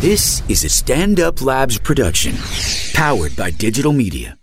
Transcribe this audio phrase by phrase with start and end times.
[0.00, 2.34] This is a Stand Up Labs production,
[2.94, 4.38] powered by digital media.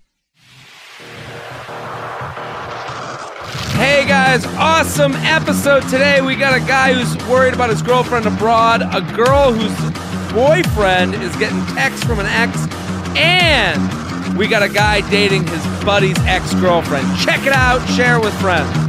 [3.74, 6.22] Hey guys, awesome episode today.
[6.22, 9.74] We got a guy who's worried about his girlfriend abroad, a girl whose
[10.32, 12.56] boyfriend is getting texts from an ex,
[13.18, 17.08] and we got a guy dating his buddy's ex girlfriend.
[17.18, 18.87] Check it out, share with friends.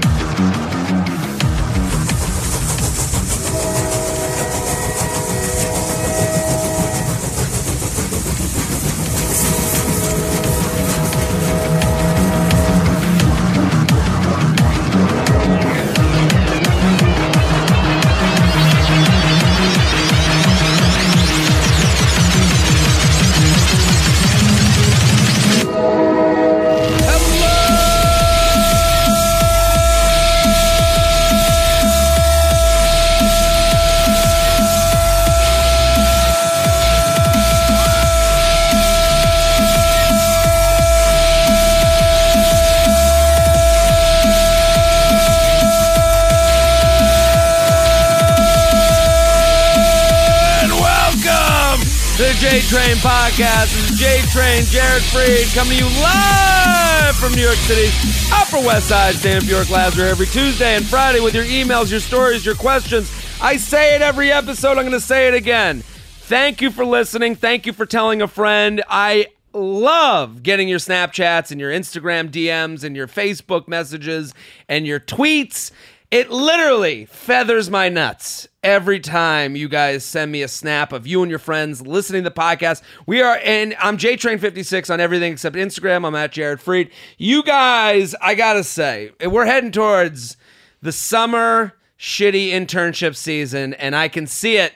[53.39, 53.75] Podcast.
[53.75, 57.89] This is J Train, Jared Freid, coming to you live from New York City,
[58.33, 62.45] Upper West Side, Up York Labs, every Tuesday and Friday with your emails, your stories,
[62.45, 63.12] your questions.
[63.41, 64.70] I say it every episode.
[64.70, 65.83] I'm going to say it again.
[65.83, 67.36] Thank you for listening.
[67.36, 68.83] Thank you for telling a friend.
[68.89, 74.34] I love getting your Snapchats and your Instagram DMs and your Facebook messages
[74.69, 75.70] and your tweets.
[76.11, 81.20] It literally feathers my nuts every time you guys send me a snap of you
[81.20, 82.81] and your friends listening to the podcast.
[83.05, 86.06] We are, and I'm JTrain56 on everything except Instagram.
[86.06, 86.91] I'm at Jared Freid.
[87.19, 90.39] You guys, I gotta say, we're heading towards
[90.81, 94.73] the summer shitty internship season, and I can see it.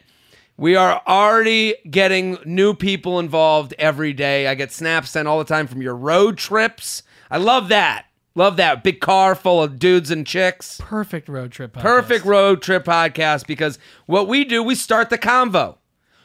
[0.59, 4.49] We are already getting new people involved every day.
[4.49, 7.03] I get snaps sent all the time from your road trips.
[7.31, 8.05] I love that.
[8.35, 8.83] Love that.
[8.83, 10.79] Big car full of dudes and chicks.
[10.81, 11.75] Perfect road trip.
[11.75, 11.83] Podcast.
[11.83, 15.77] Perfect road trip podcast because what we do, we start the convo.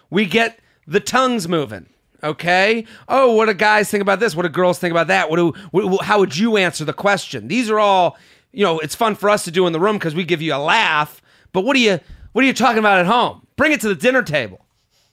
[0.09, 1.87] We get the tongues moving.
[2.23, 2.85] Okay.
[3.07, 4.35] Oh, what do guys think about this?
[4.35, 5.29] What do girls think about that?
[5.29, 5.53] What do?
[5.71, 7.47] What, how would you answer the question?
[7.47, 8.17] These are all,
[8.51, 10.53] you know, it's fun for us to do in the room because we give you
[10.53, 11.21] a laugh.
[11.51, 11.99] But what are you?
[12.31, 13.45] What are you talking about at home?
[13.55, 14.65] Bring it to the dinner table.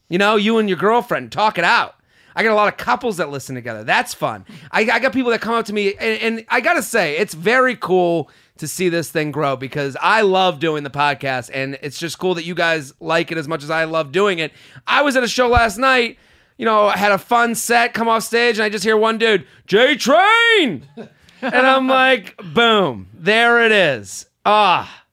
[0.09, 1.97] You know, you and your girlfriend talk it out.
[2.35, 3.85] I got a lot of couples that listen together.
[3.85, 4.45] That's fun.
[4.71, 7.35] I, I got people that come up to me, and, and I gotta say, it's
[7.35, 11.99] very cool to see this thing grow because I love doing the podcast, and it's
[11.99, 14.53] just cool that you guys like it as much as I love doing it.
[14.87, 16.19] I was at a show last night.
[16.57, 19.19] You know, I had a fun set, come off stage, and I just hear one
[19.19, 20.87] dude, J Train!
[21.43, 24.27] and I'm like, boom, there it is.
[24.47, 25.04] Ah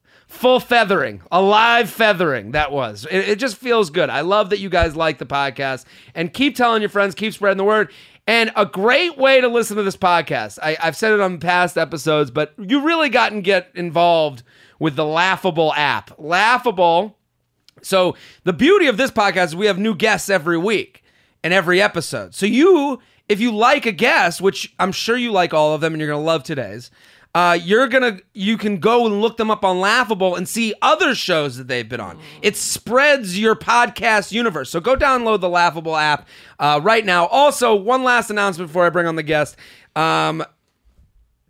[0.42, 2.52] full feathering, a live feathering.
[2.52, 3.06] That was.
[3.10, 4.10] It, it, just feels good.
[4.10, 5.86] I love that you guys like the podcast
[6.16, 7.92] and keep telling your friends, keep spreading the word.
[8.26, 10.58] And a great way to listen to this podcast.
[10.62, 14.42] I, I've said it on past episodes, but you really got and get involved
[14.80, 16.12] with the Laughable app.
[16.18, 17.18] Laughable.
[17.84, 21.04] So the beauty of this podcast is we have new guests every week
[21.44, 22.34] and every episode.
[22.34, 25.94] So you, if you like a guest, which I'm sure you like all of them,
[25.94, 26.90] and you're gonna love today's
[27.34, 31.16] uh, you're gonna you can go and look them up on Laughable and see other
[31.16, 32.20] shows that they've been on.
[32.42, 34.70] It spreads your podcast universe.
[34.70, 36.28] So go download the Laughable app
[36.60, 37.28] uh, right now.
[37.28, 39.56] Also, one last announcement before I bring on the guest.
[39.96, 40.44] Um,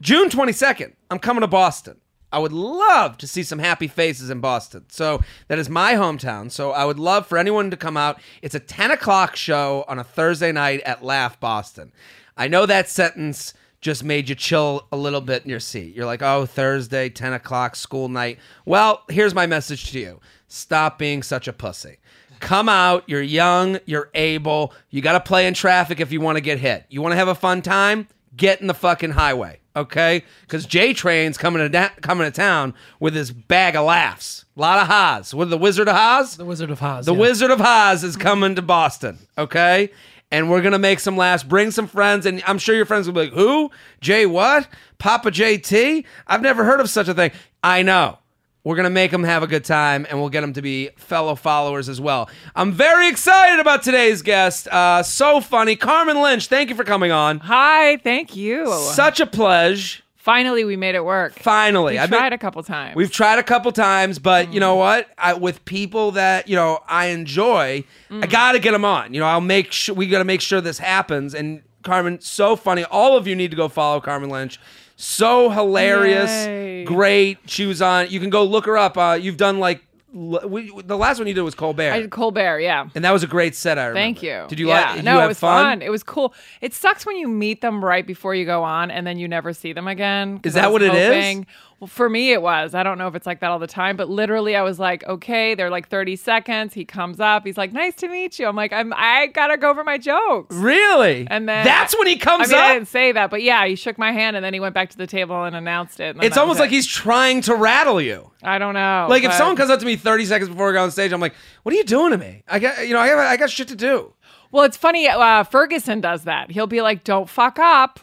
[0.01, 1.97] June 22nd, I'm coming to Boston.
[2.31, 4.85] I would love to see some happy faces in Boston.
[4.89, 6.49] So that is my hometown.
[6.49, 8.21] So I would love for anyone to come out.
[8.41, 11.91] It's a 10 o'clock show on a Thursday night at Laugh Boston.
[12.37, 15.95] I know that sentence just made you chill a little bit in your seat.
[15.95, 18.37] You're like, oh, Thursday, 10 o'clock, school night.
[18.63, 21.97] Well, here's my message to you stop being such a pussy.
[22.39, 23.03] Come out.
[23.07, 23.79] You're young.
[23.85, 24.73] You're able.
[24.89, 26.85] You got to play in traffic if you want to get hit.
[26.89, 28.07] You want to have a fun time?
[28.35, 30.23] Get in the fucking highway, okay?
[30.41, 34.45] Because J Train's coming to da- coming to town with his bag of laughs.
[34.57, 35.33] A lot of Haas.
[35.33, 36.35] What the Wizard of Haas?
[36.37, 37.05] The Wizard of Haas.
[37.05, 37.19] The yeah.
[37.19, 39.91] Wizard of Haas is coming to Boston, okay?
[40.31, 41.43] And we're gonna make some laughs.
[41.43, 43.69] Bring some friends, and I'm sure your friends will be like, "Who?
[43.99, 44.25] Jay?
[44.25, 44.67] What?
[44.97, 46.05] Papa JT?
[46.25, 47.31] I've never heard of such a thing."
[47.63, 48.17] I know.
[48.63, 51.33] We're gonna make them have a good time, and we'll get them to be fellow
[51.33, 52.29] followers as well.
[52.55, 54.67] I'm very excited about today's guest.
[54.67, 56.45] Uh, so funny, Carmen Lynch.
[56.47, 57.39] Thank you for coming on.
[57.39, 58.71] Hi, thank you.
[58.93, 60.00] Such a pleasure.
[60.21, 61.33] Finally, we made it work.
[61.33, 62.95] Finally, I've tried a couple times.
[62.95, 65.07] We've tried a couple times, but you know what?
[65.17, 69.15] I, with people that you know I enjoy, I got to get them on.
[69.15, 71.33] You know, I'll make sure we got to make sure this happens.
[71.33, 72.83] And Carmen, so funny.
[72.83, 74.59] All of you need to go follow Carmen Lynch.
[74.95, 76.83] So hilarious, Yay.
[76.83, 77.39] great.
[77.47, 78.11] She was on.
[78.11, 78.99] You can go look her up.
[78.99, 79.81] Uh, you've done like
[80.13, 82.87] we, the last one you did was Colbert, I did Colbert, yeah.
[82.95, 83.77] and that was a great set.
[83.77, 83.99] I remember.
[83.99, 84.45] Thank you.
[84.49, 84.81] Did you yeah.
[84.81, 84.95] like?
[84.97, 85.81] Did no, you it was fun?
[85.81, 86.33] It was cool.
[86.59, 89.53] It sucks when you meet them right before you go on, and then you never
[89.53, 90.41] see them again.
[90.43, 91.45] Is that what it is?
[91.81, 92.75] Well, for me, it was.
[92.75, 95.03] I don't know if it's like that all the time, but literally, I was like,
[95.07, 96.75] okay, they're like 30 seconds.
[96.75, 97.43] He comes up.
[97.43, 98.45] He's like, nice to meet you.
[98.45, 98.93] I'm like, I'm.
[98.95, 100.55] I gotta go over my jokes.
[100.55, 101.25] Really?
[101.27, 103.73] And then that's when he comes I mean, I didn't say that, but yeah, he
[103.73, 106.15] shook my hand and then he went back to the table and announced it.
[106.15, 108.29] and It's almost was like he's trying to rattle you.
[108.43, 109.07] I don't know.
[109.09, 111.19] Like if someone comes up to me 30 seconds before I go on stage, I'm
[111.19, 111.33] like,
[111.63, 112.43] "What are you doing to me?
[112.47, 114.13] I got, you know, I got, I got shit to do."
[114.51, 115.07] Well, it's funny.
[115.07, 116.51] Uh, Ferguson does that.
[116.51, 117.99] He'll be like, "Don't fuck up."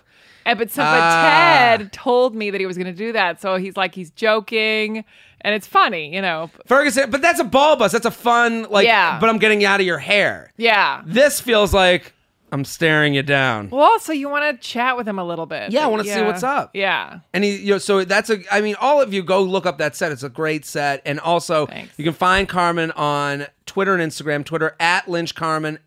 [0.49, 1.77] And, but, so, but Ah.
[1.79, 5.05] Ted told me that he was going to do that, so he's like, he's joking,
[5.43, 6.51] and it's funny, you know.
[6.67, 7.93] Ferguson, but that's a ball bust.
[7.93, 9.19] That's a fun, like, Yeah.
[9.21, 10.53] but I'm getting out of your hair.
[10.57, 11.03] Yeah.
[11.07, 12.13] This feels like
[12.51, 13.69] I'm staring you down.
[13.69, 15.71] Well, also, you want to chat with him a little bit.
[15.71, 16.71] Yeah, I wanna see what's up.
[16.73, 17.19] Yeah.
[17.35, 18.39] And he, you know, so that's a.
[18.51, 20.13] I mean, all of you go look up that set.
[20.13, 21.93] It's a great set, and also Thanks.
[21.99, 24.47] you can find Carmen on Twitter and Instagram.
[24.47, 25.79] Twitter at Lynch Carmen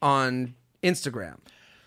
[0.00, 1.38] on Instagram.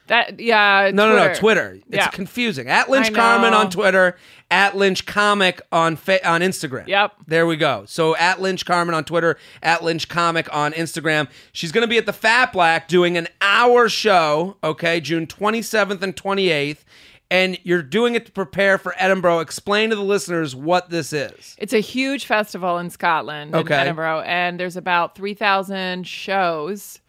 [0.08, 0.40] That.
[0.40, 0.92] Yeah.
[0.94, 1.76] No, no, no, Twitter.
[1.76, 2.08] It's Yeah.
[2.08, 2.68] confusing.
[2.70, 4.18] At Lynch Carmen on Twitter.
[4.50, 6.88] At Lynch Comic on fa- on Instagram.
[6.88, 7.14] Yep.
[7.28, 7.84] There we go.
[7.86, 9.38] So at Lynch Carmen on Twitter.
[9.62, 11.28] At Lynch Comic on Instagram.
[11.52, 14.56] She's going to be at the Fat Black doing an hour show.
[14.64, 16.86] Okay, June twenty seventh and twenty eighth.
[17.30, 19.40] And you're doing it to prepare for Edinburgh.
[19.40, 21.58] Explain to the listeners what this is.
[21.58, 23.74] It's a huge festival in Scotland, Okay.
[23.74, 27.00] in Edinburgh, and there's about 3,000 shows.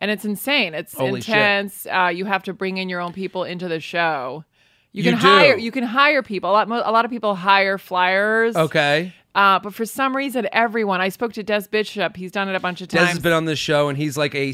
[0.00, 0.74] And it's insane.
[0.74, 1.86] It's Holy intense.
[1.86, 4.44] Uh, you have to bring in your own people into the show.
[4.92, 5.26] You You can do.
[5.26, 5.56] hire.
[5.56, 6.50] You can hire people.
[6.50, 6.68] A lot.
[6.68, 8.56] A lot of people hire flyers.
[8.56, 9.12] Okay.
[9.34, 11.00] Uh, but for some reason, everyone.
[11.00, 12.16] I spoke to Des Bishop.
[12.16, 13.06] He's done it a bunch of times.
[13.06, 14.52] Des has been on this show, and he's like a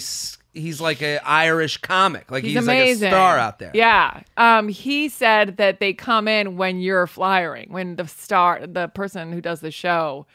[0.57, 2.31] he's like a Irish comic.
[2.31, 3.71] Like he's, He's, like a star out there.
[3.75, 4.23] Yeah.
[4.37, 9.33] Um, he said that they come in when you're flyering, when the star, the person
[9.33, 10.27] who does the show,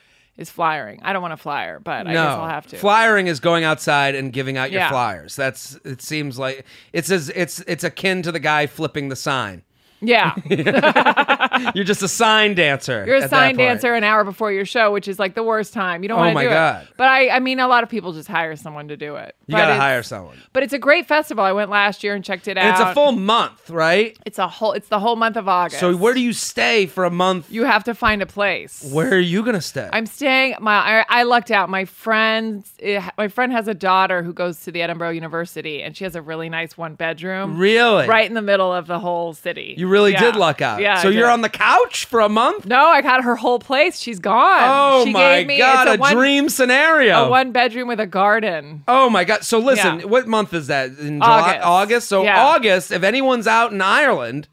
[0.41, 0.99] is flyering.
[1.03, 2.77] I don't want to flyer, but I no, guess I'll have to.
[2.77, 4.89] Flyering is going outside and giving out your Yeah.
[4.89, 5.35] flyers.
[5.35, 6.01] That's it.
[6.01, 9.63] Seems like it's as it's it's akin to the guy flipping the sign.
[10.01, 10.35] yeah.
[11.75, 13.03] You're just a sign dancer.
[13.05, 16.03] You're a sign dancer an hour before your show, which is like the worst time.
[16.03, 16.83] You don't Oh want to my do God.
[16.83, 16.89] it.
[16.97, 19.35] But I, I mean, a lot of people just hire someone to do it.
[19.47, 20.37] You But gotta hire someone.
[20.53, 21.43] But it's a great festival.
[21.43, 22.81] I went last year and checked it And out.
[22.81, 24.17] it's a full month, right?
[24.25, 24.73] It's a whole.
[24.73, 25.79] It's the whole month of August.
[25.79, 27.51] So where do you stay for a month?
[27.51, 28.89] you have to find a place?
[28.91, 29.89] Where are you gonna stay?
[29.91, 30.55] I'm staying.
[30.59, 31.69] My I, I lucked out.
[31.69, 35.95] My friend, eh, my friend has a daughter who goes to the Edinburgh University, and
[35.95, 39.33] she has a really nice one bedroom, really right in the middle of the whole
[39.33, 39.75] city.
[39.77, 40.19] You really Yeah.
[40.21, 40.81] did luck out.
[40.81, 41.01] Yeah.
[41.01, 41.33] So I you're did.
[41.33, 42.65] on the couch for a month.
[42.65, 43.99] No, I got her whole place.
[43.99, 44.61] She's gone.
[44.63, 47.25] Oh she my gave me, god, it's a, one, dream scenario.
[47.25, 48.83] A one bedroom with a garden.
[48.87, 49.43] Oh my god!
[49.43, 50.05] So listen, Yeah.
[50.05, 50.89] what month is that?
[50.97, 51.65] In July, August.
[51.65, 52.07] August.
[52.09, 52.43] So Yeah.
[52.45, 52.91] August.
[52.91, 54.47] If anyone's out in Ireland,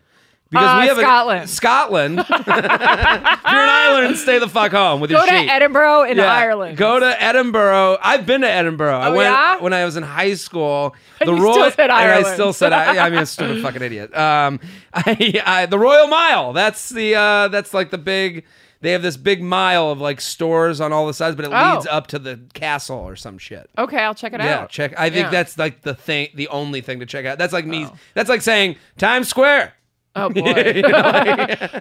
[0.50, 1.44] because Uh, we have Scotland.
[1.44, 2.18] A, Scotland.
[2.28, 5.34] if you're in Ireland, stay the fuck home with Go your sheep.
[5.36, 5.52] Go to.
[5.52, 6.32] Edinburgh in Yeah.
[6.32, 6.76] Ireland.
[6.76, 7.98] Go to Edinburgh.
[8.02, 8.96] I've been to Edinburgh.
[8.98, 9.56] I Oh, went yeah?
[9.60, 10.94] when I was in high school.
[11.18, 13.82] The you Royal, still said and I still said I, I mean, a stupid fucking
[13.82, 14.16] idiot.
[14.16, 14.60] Um,
[14.94, 16.52] I, I, the Royal Mile.
[16.52, 18.44] That's the uh, that's like the big.
[18.80, 21.74] They have this big mile of like stores on all the sides, but it Oh.
[21.74, 23.68] leads up to the castle or some shit.
[23.76, 24.70] Okay, I'll check it Yeah, out.
[24.70, 24.94] check.
[24.96, 25.30] I think Yeah.
[25.30, 27.36] that's like the thing, the only thing to check out.
[27.38, 27.88] That's like me.
[28.14, 29.72] That's like saying Times Square.
[30.16, 30.42] Oh boy,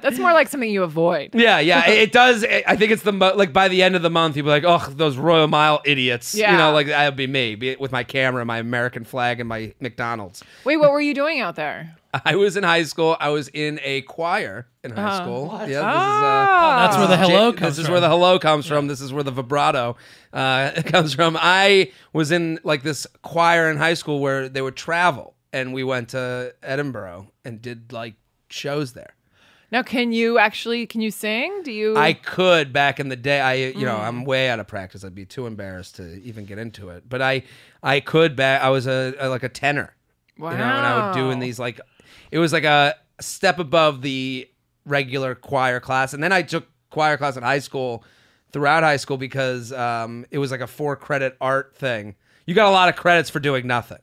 [0.01, 1.33] that's more like something you avoid.
[1.33, 1.88] Yeah, yeah.
[1.89, 2.44] it, it does.
[2.44, 4.50] It, I think it's the mo- like by the end of the month, you'll be
[4.51, 6.35] like, oh, those Royal Mile idiots.
[6.35, 6.51] Yeah.
[6.51, 9.50] You know, like that would be me be with my camera, my American flag, and
[9.50, 10.43] my McDonald's.
[10.65, 11.96] Wait, what were you doing out there?
[12.25, 13.17] I was in high school.
[13.19, 15.24] I was in a choir in high Uh-huh.
[15.24, 15.46] school.
[15.48, 15.62] What?
[15.69, 16.86] Yeah, this Ah.
[16.88, 17.91] That's where the uh, hello Ja- comes This is from.
[17.93, 18.88] where the hello comes from.
[18.88, 19.98] This is where the vibrato
[20.34, 21.38] uh, comes from.
[21.39, 25.84] I was in like this choir in high school where they would travel, and we
[25.84, 28.16] went to Edinburgh and did like
[28.50, 29.13] shows there.
[29.70, 31.62] Now, can you actually can you sing?
[31.63, 31.98] Do you?
[31.98, 33.42] I could back in the day.
[33.42, 34.08] I you know Mm.
[34.08, 35.04] I'm way out of practice.
[35.04, 37.04] I'd be too embarrassed to even get into it.
[37.10, 37.44] But I
[37.84, 38.62] I could back.
[38.62, 39.94] I was a, a like a tenor.
[40.38, 40.51] wow.
[40.51, 41.82] You know, and I would do in these like
[42.32, 44.50] it was like a step above the
[44.86, 48.06] regular choir class, and then I took choir class in high school
[48.54, 52.16] throughout high school because um, it was like a four credit art thing.
[52.46, 53.98] You got a lot of credits for doing nothing.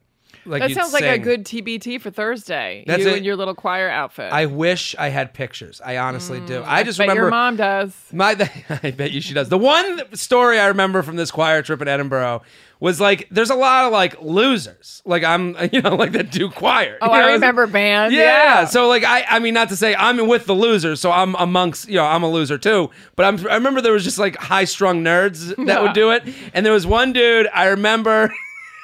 [0.47, 2.85] Like That sounds like a good TBT for Thursday.
[2.87, 3.19] That's you it.
[3.19, 4.33] in your little choir outfit.
[4.33, 5.81] I wish I had pictures.
[5.85, 6.61] I honestly do.
[6.61, 7.95] Mm, I just bet remember your mom does.
[8.13, 8.31] My,
[8.83, 9.49] I bet you she does.
[9.49, 12.43] The one story I remember from this choir trip in Edinburgh
[12.81, 16.51] was like, there's a lot of like losers, like I'm, you know, like that do
[16.51, 16.99] choir.
[17.01, 17.29] Oh, you know?
[17.29, 18.13] I remember band.
[18.13, 18.21] Yeah.
[18.21, 18.65] Yeah.
[18.67, 21.89] So like, I, I mean, not to say I'm with the losers, so I'm amongst,
[21.89, 22.91] you know, I'm a loser too.
[23.17, 26.25] But I'm, I remember there was just like high strung nerds that would do it,
[26.53, 28.35] and there was one dude I remember,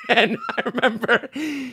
[0.08, 1.28] and I remember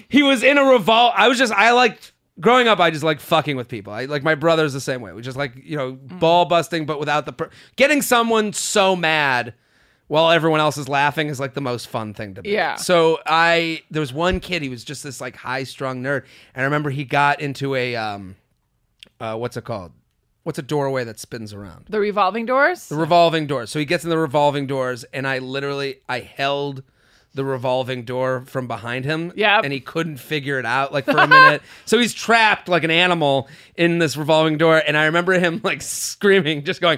[0.09, 1.13] he was in a revolt.
[1.15, 2.13] I was just, I liked.
[2.39, 3.91] Growing up, I just like fucking with people.
[3.91, 5.11] I like my brother's the same way.
[5.11, 6.19] We just like you know Mm.
[6.19, 9.55] ball busting, but without the per- getting someone so mad
[10.05, 12.51] while everyone else is laughing is like the most fun thing to be.
[12.51, 12.75] Yeah.
[12.75, 16.25] So I there was one kid, he was just this like high strung nerd.
[16.53, 18.35] And I remember he got into a um
[19.19, 19.93] uh what's it called?
[20.43, 21.87] What's a doorway that spins around?
[21.89, 22.87] The revolving doors?
[22.87, 23.71] The revolving doors.
[23.71, 26.83] So he gets in the revolving doors and I literally I held
[27.37, 29.31] the revolving door from behind him.
[29.35, 29.61] Yeah.
[29.63, 31.61] And he couldn't figure it out like for a minute.
[31.85, 34.81] so he's trapped like an animal in this revolving door.
[34.85, 36.97] And I remember him like screaming, just going,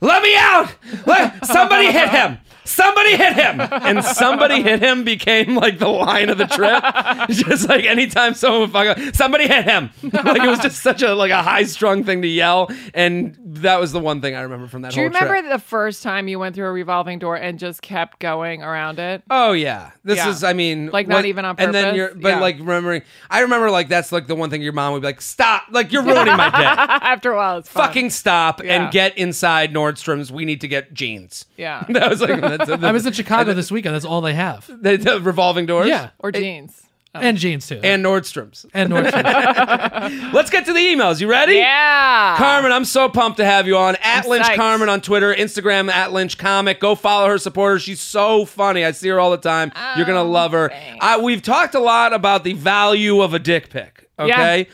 [0.00, 0.74] Let me out!
[1.06, 2.38] Let, somebody hit him!
[2.64, 3.60] Somebody hit him!
[3.60, 6.82] And somebody hit him became like the line of the trip.
[7.48, 9.90] just like anytime someone would fuck up, somebody hit him.
[10.02, 12.70] like it was just such a like a high strung thing to yell.
[12.94, 15.22] And that was the one thing I remember from that Do you whole trip.
[15.30, 18.98] remember the first time you went through a revolving door and just kept going around
[18.98, 19.22] it?
[19.30, 20.30] Oh yeah, this Yeah.
[20.30, 20.44] is.
[20.44, 21.96] I mean, Like, not even on And then purpose?
[21.96, 22.40] you're, but Yeah.
[22.40, 23.02] like remembering.
[23.30, 25.64] I remember like that's like the one thing your mom would be like, "Stop!
[25.70, 26.56] Like you're ruining my day.
[26.64, 27.86] After a while, it's fun.
[27.86, 28.82] Fucking stop Yeah.
[28.84, 30.30] and get inside Nordstrom's.
[30.32, 31.84] We need to get jeans." Yeah.
[31.88, 33.94] That was like that's, I was in Chicago this weekend.
[33.94, 34.66] That's all they have.
[34.68, 35.88] the, the revolving doors.
[35.88, 36.82] Yeah, Or jeans.
[37.22, 38.66] And jeans too, and Nordstrom's.
[38.74, 40.32] and Nordstrom.
[40.32, 41.20] Let's get to the emails.
[41.20, 41.54] You ready?
[41.54, 42.36] Yeah.
[42.36, 43.96] Carmen, I'm so pumped to have you on.
[43.96, 44.56] At I'm Lynch psyched.
[44.56, 46.80] Carmen on Twitter, Instagram at Lynch Comic.
[46.80, 47.78] Go follow her, support her.
[47.78, 48.84] She's so funny.
[48.84, 49.72] I see her all the time.
[49.96, 50.72] You're gonna Oh, love her.
[51.00, 54.08] I, we've talked a lot about the value of a dick pic.
[54.18, 54.66] Okay,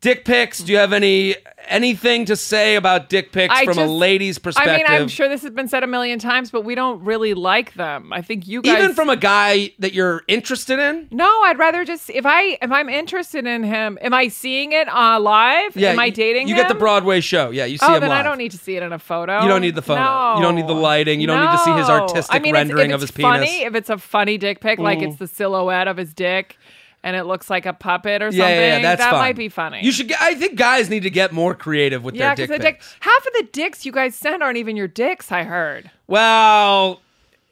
[0.00, 0.58] dick pics.
[0.58, 1.36] Do you have any
[1.68, 4.72] anything to say about dick pics I from a lady's perspective?
[4.74, 7.34] I mean, I'm sure this has been said a million times, but we don't really
[7.34, 8.12] like them.
[8.12, 11.08] I think you guys Even from a guy that you're interested in.
[11.10, 14.88] No, I'd rather just if I if I'm interested in him, am I seeing it
[14.88, 15.76] uh, live?
[15.76, 16.60] am I dating You him?
[16.62, 17.50] get the Broadway show.
[17.50, 19.42] Yeah, you see Oh, him then I don't need to see it in a photo.
[19.42, 20.02] You don't need the photo.
[20.02, 20.36] No.
[20.36, 21.20] You don't need the lighting.
[21.20, 23.16] You don't need to see his artistic I mean, if- rendering if of it's his
[23.16, 23.50] penis.
[23.50, 26.58] If it's a funny dick pic, like it's the silhouette of his dick,
[27.02, 28.38] and it looks like a puppet or something.
[28.40, 29.20] Yeah, yeah, yeah, that's that fine.
[29.20, 29.84] might be funny.
[29.84, 30.08] You should.
[30.08, 32.82] get- I think guys need to get more creative with yeah, their dick the dick.
[33.00, 35.30] Half of the dicks you guys send aren't even your dicks.
[35.32, 35.90] I heard.
[36.06, 37.00] Well,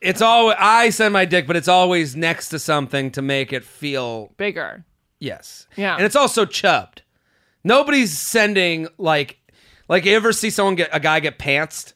[0.00, 3.64] it's always I send my dick, but it's always next to something to make it
[3.64, 4.84] feel Bigger.
[5.18, 5.66] yes.
[5.76, 5.96] Yeah.
[5.96, 7.02] and it's also chubbed.
[7.64, 9.38] Nobody's sending like
[9.88, 11.93] like you ever see someone get a guy get pantsed.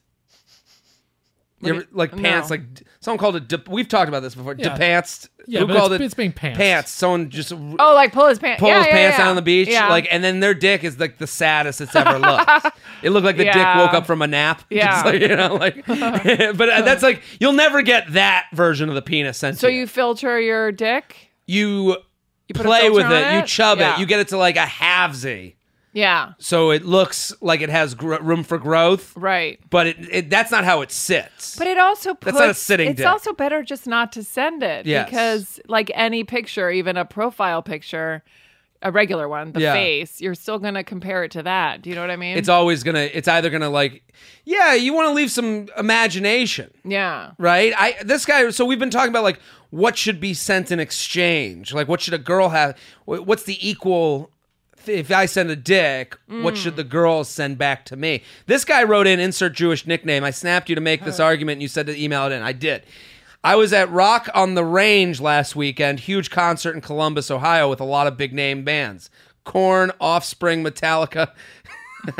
[1.61, 2.55] You ever, like pants, no.
[2.55, 2.63] like
[3.01, 3.47] someone called it.
[3.49, 4.55] De, we've talked about this before.
[4.57, 4.69] Yeah.
[4.69, 5.29] Depantsed.
[5.45, 6.05] Yeah, Who called it's- it?
[6.05, 6.55] it's being pantsed.
[6.55, 6.91] Pants.
[6.91, 8.59] Someone just Oh, like pull his pants.
[8.59, 10.99] pull yeah, his yeah, pants down on the beach, like, and then their dick is
[10.99, 12.49] like the saddest it's ever looked.
[13.03, 14.61] it looked like the dick woke up from a nap.
[14.69, 15.01] Yeah.
[15.03, 19.01] Like, you know, like, but uh, that's like you'll never get that version of the
[19.01, 21.29] penis sent So you filter your dick?
[21.47, 21.97] you
[22.47, 25.55] You play with filter it, you chub it, you get it to like a halvesy,
[25.91, 26.33] Yeah.
[26.37, 29.15] so it looks like it has gr- room for growth.
[29.17, 29.59] Right.
[29.69, 31.55] But it, it that's not how it sits.
[31.57, 33.07] But it also puts, That's not a sitting It's dick.
[33.07, 35.05] also better just not to send it Yes.
[35.09, 38.23] because, like any picture, even a profile picture,
[38.81, 39.73] a regular one, the Yeah.
[39.73, 41.81] face, you're still gonna compare it to that.
[41.81, 42.37] Do you know what I mean?
[42.37, 43.09] it's always gonna.
[43.11, 44.03] It's either gonna like,
[44.45, 46.71] yeah, you want to leave some imagination.
[46.85, 47.31] yeah.
[47.37, 47.73] right?
[47.75, 48.49] I this guy.
[48.51, 49.39] So we've been talking about like
[49.71, 51.73] what should be sent in exchange.
[51.73, 52.77] Like what should a girl have?
[53.05, 54.31] What's the equal?
[54.89, 58.23] If I send a dick, what should the girls send back to me?
[58.47, 60.23] This guy wrote in insert Jewish nickname.
[60.23, 62.41] I snapped you to make this argument, and you said to email it in.
[62.41, 62.83] I did.
[63.43, 67.79] I was at Rock on the Range last weekend, huge concert in Columbus, Ohio, with
[67.79, 69.09] a lot of big name bands:
[69.45, 71.31] Korn, Offspring, Metallica.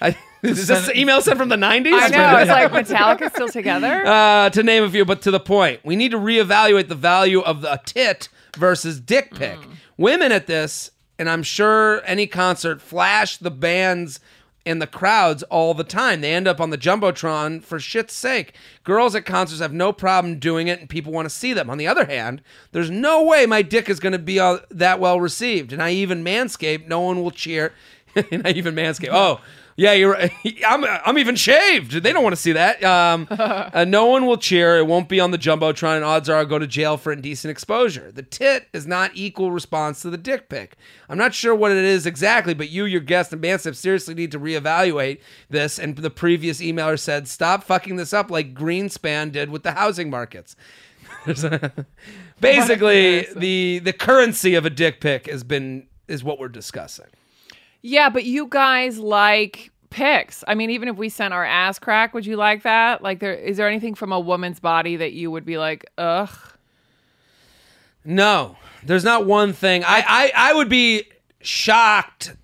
[0.00, 1.92] I, is this email sent from the '90s?
[1.92, 2.38] I know.
[2.38, 4.04] It's like Metallica still together.
[4.06, 5.80] uh, to name a few, but to the point.
[5.84, 9.58] We need to reevaluate the value of the, a tit versus dick pic.
[9.96, 14.20] Women at this, and I'm sure any concert, flash the bands
[14.64, 16.20] and the crowds all the time.
[16.20, 18.54] They end up on the jumbotron for shit's sake.
[18.84, 21.70] Girls at concerts have no problem doing it, and people want to see them.
[21.70, 25.00] On the other hand, there's no way my dick is going to be uh, that
[25.00, 25.72] well received.
[25.72, 27.72] And I even manscape, no one will cheer.
[28.30, 29.10] and I even manscape.
[29.10, 29.40] Oh.
[29.78, 30.10] Yeah, you're.
[30.10, 30.32] right.
[30.66, 30.84] I'm.
[30.84, 31.92] I'm even shaved.
[31.92, 32.82] They don't want to see that.
[32.82, 34.76] Um, uh, no one will cheer.
[34.78, 37.52] It won't be on the jumbotron, and odds are I'll go to jail for indecent
[37.52, 38.10] exposure.
[38.10, 40.76] The tit is not equal response to the dick pic.
[41.08, 44.32] I'm not sure what it is exactly, but you, your guest, and ManSamp seriously need
[44.32, 45.78] to reevaluate this.
[45.78, 50.10] And the previous emailer said, "Stop fucking this up like Greenspan did with the housing
[50.10, 50.56] markets."
[52.40, 57.06] Basically, the the currency of a dick pic has been is what we're discussing.
[57.82, 60.44] Yeah, but you guys like pics.
[60.46, 63.02] I mean, even if we sent our ass crack, would you like that?
[63.02, 66.30] Like, there is there anything from a woman's body that you would be like, ugh?
[68.04, 69.84] No, there's not one thing.
[69.84, 71.04] I, I, I would be
[71.40, 72.34] shocked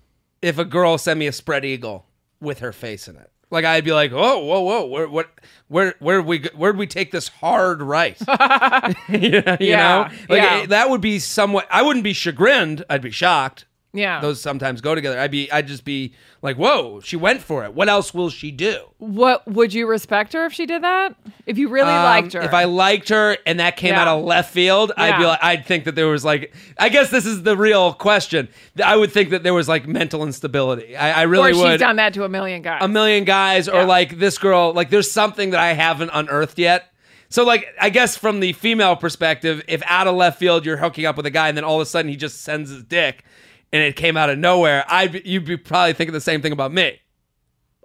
[0.41, 2.05] if a girl sent me a spread eagle
[2.39, 3.31] with her face in it.
[3.51, 5.29] Like I'd be like, oh, whoa, whoa, where, what,
[5.67, 8.17] where, where we, where'd we take this hard right?
[9.09, 10.17] you know, you Yeah, know?
[10.29, 10.57] like yeah.
[10.63, 11.67] it- that would be somewhat.
[11.71, 12.83] I wouldn't be chagrined.
[12.89, 13.65] I'd be shocked.
[13.95, 14.19] Yeah.
[14.19, 15.19] those sometimes go together.
[15.19, 17.73] I'd be, I'd just be like, whoa, she went for it.
[17.73, 18.77] What else will she do?
[18.97, 21.15] What would you respect her if she did that?
[21.45, 22.41] If you really Um, liked her.
[22.41, 24.01] If I liked her and that came Yeah.
[24.01, 27.09] out of left field, I'd be like, I'd think that there was like, I guess
[27.09, 28.49] this is the real question.
[28.83, 30.95] I would think that there was like mental instability.
[30.97, 31.79] I, I really or she's would.
[31.79, 32.79] done that to a million guys.
[32.83, 36.91] a million guys, or like this girl, like there's something that I haven't unearthed yet.
[37.29, 41.05] So like, I guess from the female perspective, if out of left field you're hooking
[41.05, 43.23] up with a guy and then all of a sudden he just sends his dick,
[43.71, 46.51] and it came out of nowhere, I'd be, you'd be probably thinking the same thing
[46.51, 46.99] about me.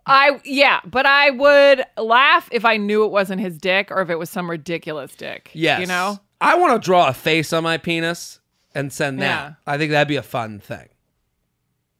[0.07, 4.11] I yeah, but I would laugh if I knew it wasn't his dick or if
[4.11, 5.51] it was some ridiculous dick.
[5.53, 5.81] Yes.
[5.81, 6.19] You know?
[6.41, 8.41] I want to draw a face on my penis
[8.75, 9.25] and send that.
[9.25, 9.55] Yeah.
[9.67, 10.89] I think that'd be a fun thing.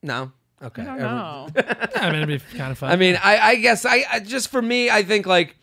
[0.03, 0.33] No?
[0.63, 0.83] Okay.
[0.83, 1.47] I don't know.
[1.57, 2.91] Yeah, I mean, it'd be kind of fun.
[2.91, 5.57] I mean, I, I guess I, I just for me, I think like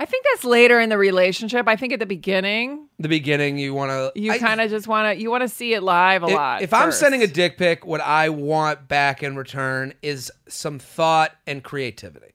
[0.00, 1.66] I think that's later in the relationship.
[1.66, 4.12] I think at the beginning, the beginning, you want to.
[4.20, 6.62] you kind of just want to you want to see it live a If, lot.
[6.62, 7.00] if I'm first.
[7.00, 12.34] sending a dick pic, what I want back in return is some thought and creativity.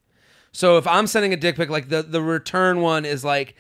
[0.52, 3.56] So if I'm sending a dick pic, like the the return one is like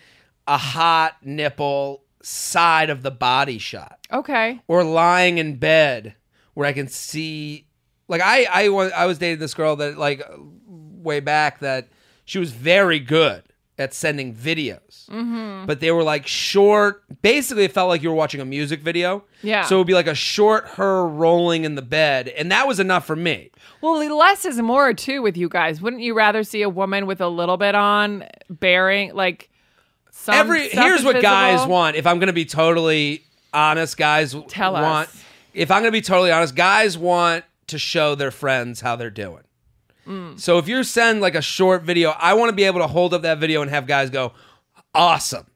[0.47, 3.99] a hot nipple side of the body shot.
[4.11, 4.59] Okay.
[4.67, 6.15] or lying in bed
[6.53, 7.67] where I can see
[8.09, 10.21] like I I I was dating this girl that like
[10.67, 11.87] way back that
[12.25, 13.43] she was very good
[13.77, 15.07] at sending videos.
[15.09, 15.65] Mm-hmm.
[15.65, 17.03] But they were like short.
[17.21, 19.23] Basically, it felt like you were watching a music video.
[19.41, 19.63] Yeah.
[19.63, 22.79] So it would be like a short her rolling in the bed, and that was
[22.79, 23.51] enough for me.
[23.81, 25.81] Well, less is more too with you guys.
[25.81, 29.49] Wouldn't you rather see a woman with a little bit on bearing like
[30.11, 31.95] some Every here's what guys want.
[31.95, 34.83] If I'm gonna be totally honest, guys Tell us.
[34.83, 35.09] want.
[35.53, 39.43] If I'm gonna be totally honest, guys want to show their friends how they're doing.
[40.07, 40.39] Mm.
[40.39, 43.13] So if you send like a short video, I want to be able to hold
[43.13, 44.33] up that video and have guys go,
[44.93, 45.47] "Awesome!"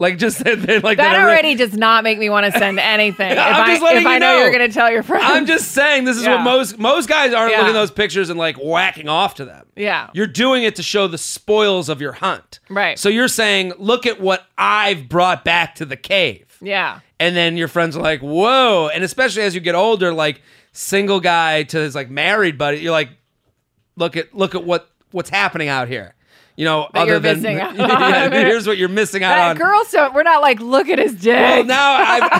[0.00, 0.62] Like just like
[0.98, 3.32] That are- already does not make me want to send anything.
[3.32, 4.42] if I'm I, just letting if I you know, know.
[4.44, 5.24] you're going to tell your friends.
[5.26, 7.58] I'm just saying this is what most most guys aren't Yeah.
[7.58, 9.66] looking at those pictures and like whacking off to them.
[9.76, 10.10] Yeah.
[10.12, 12.60] You're doing it to show the spoils of your hunt.
[12.68, 12.96] Right.
[12.98, 16.98] So you're saying, "Look at what I've brought back to the cave." yeah.
[17.20, 21.18] and then your friends are like, "Whoa!" And especially as you get older, like single
[21.18, 23.10] guy to his like married buddy, you're like,
[23.98, 26.14] "Look at look at what what's happening out here."
[26.56, 29.50] You know, That other you're than missing out Yeah, here's what you're missing out That
[29.50, 29.56] on.
[29.58, 30.12] girls don't.
[30.12, 31.36] We're not like look at his dick.
[31.36, 32.30] well, now I've,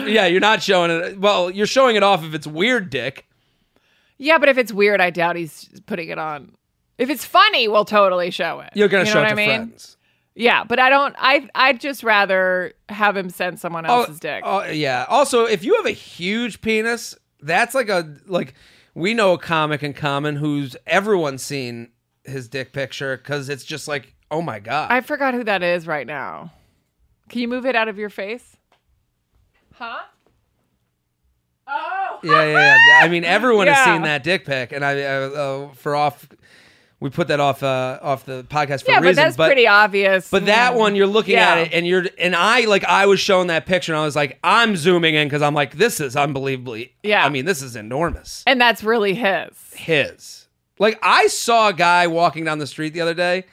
[0.00, 1.20] I've yeah, you're not showing it.
[1.20, 3.24] Well, you're showing it off if it's weird, dick.
[4.18, 6.52] yeah, but if it's weird, I doubt he's putting it on.
[6.98, 8.70] If it's funny, we'll totally show it.
[8.74, 9.66] You're gonna You know show what it to I mean?
[9.68, 9.96] friends.
[10.34, 11.14] Yeah, but I don't.
[11.18, 14.42] I I'd just rather have him send someone oh, else's dick.
[14.44, 15.06] Oh, yeah.
[15.08, 18.54] Also, if you have a huge penis, that's like a like
[18.96, 21.90] we know a comic in common who's everyone's seen
[22.24, 24.90] his dick picture because it's just like, oh my god.
[24.90, 26.50] I forgot who that is right now.
[27.28, 28.56] Can you move it out of your face?
[29.74, 29.98] Huh?
[31.68, 32.20] Oh.
[32.24, 33.00] Yeah, yeah, yeah.
[33.02, 36.26] I mean, everyone has seen that dick pic, and I uh, uh, for off,
[36.98, 39.16] we put that off uh, off the podcast for Yeah, a reason.
[39.16, 40.30] but that's pretty obvious.
[40.30, 41.50] But that one, you're looking Yeah.
[41.50, 44.16] at it, and you're and I like I was shown that picture, and I was
[44.16, 46.94] like, I'm zooming in because I'm like, this is unbelievably.
[47.02, 47.24] Yeah.
[47.24, 48.42] I mean, this is enormous.
[48.46, 49.50] and that's really his.
[49.74, 53.44] His like I saw a guy walking down the street the other day,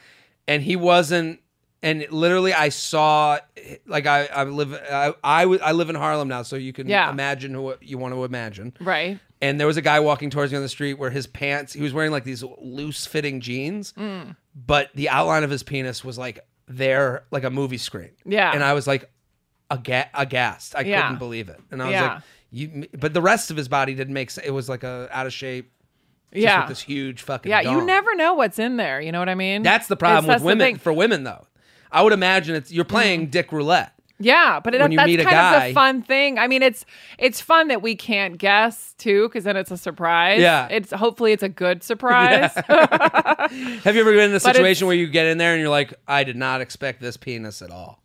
[0.47, 1.39] and he wasn't.
[1.81, 3.39] And literally, I saw
[3.85, 6.87] like I I live I I, w- I live in Harlem now, so you can
[6.87, 7.09] Yeah.
[7.09, 9.19] imagine who you want to imagine Right.
[9.43, 11.81] And there was a guy walking towards me on the street where his pants he
[11.81, 14.35] was wearing like these loose fitting jeans Mm.
[14.55, 18.51] but the outline of his penis was like there like a movie screen Yeah.
[18.53, 19.11] and i was like
[19.69, 21.01] aga- aghast i Yeah.
[21.01, 22.13] couldn't believe it and i was Yeah.
[22.15, 25.09] like you but the rest of his body didn't make sense it was like a
[25.11, 25.71] out of shape
[26.33, 26.59] just Yeah.
[26.61, 28.99] with this huge fucking Yeah, you never know what's in there.
[28.99, 29.61] You know what I mean?
[29.61, 31.45] that's the problem It's- with women for women though
[31.91, 35.19] i would imagine it's you're playing dick roulette Yeah, but it, when you that's meet
[35.19, 36.37] a kind of guy- the fun thing.
[36.37, 36.85] I mean, it's
[37.17, 40.39] it's fun that we can't guess too, because then it's a surprise.
[40.39, 40.67] Yeah.
[40.69, 42.51] it's hopefully it's a good surprise.
[42.67, 45.93] have you ever been in a situation where you get in there and you're like
[46.07, 47.99] i did not expect this penis at all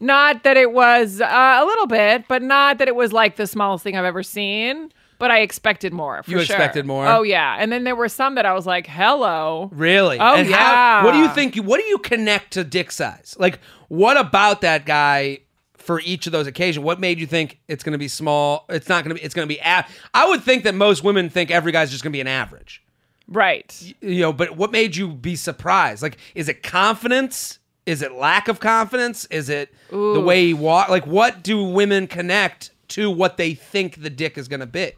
[0.00, 3.46] not that it was uh, a little bit, but not that it was like the
[3.46, 4.92] smallest thing I've ever seen.
[5.18, 6.22] But I expected more.
[6.22, 6.44] For You sure.
[6.54, 7.06] expected more?
[7.06, 10.18] Oh yeah, and then there were some that I was like, "Hello." Really?
[10.18, 11.04] Oh, and How, yeah.
[11.04, 11.56] what do you think?
[11.56, 13.34] What do you connect to dick size?
[13.38, 15.40] Like, what about that guy
[15.76, 16.84] for each of those occasions?
[16.84, 18.64] What made you think it's going to be small?
[18.68, 19.24] It's not going to be.
[19.24, 19.58] It's going to be.
[19.60, 22.28] A- I would think that most women think every guy's just going to be an
[22.28, 22.82] average.
[23.26, 23.94] Right.
[24.00, 26.00] You know, but what made you be surprised?
[26.02, 27.58] Like, is it confidence?
[27.86, 29.24] Is it lack of confidence?
[29.26, 30.88] Is it the way he walk?
[30.90, 34.92] Like, what do women connect to what they think the dick is going to be?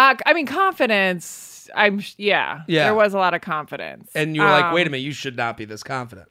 [0.00, 1.68] Uh, I mean, confidence.
[1.74, 2.62] I'm yeah.
[2.66, 2.84] Yeah.
[2.84, 5.12] There was a lot of confidence, And you were like, Um, wait a minute, you
[5.12, 6.28] should not be this confident.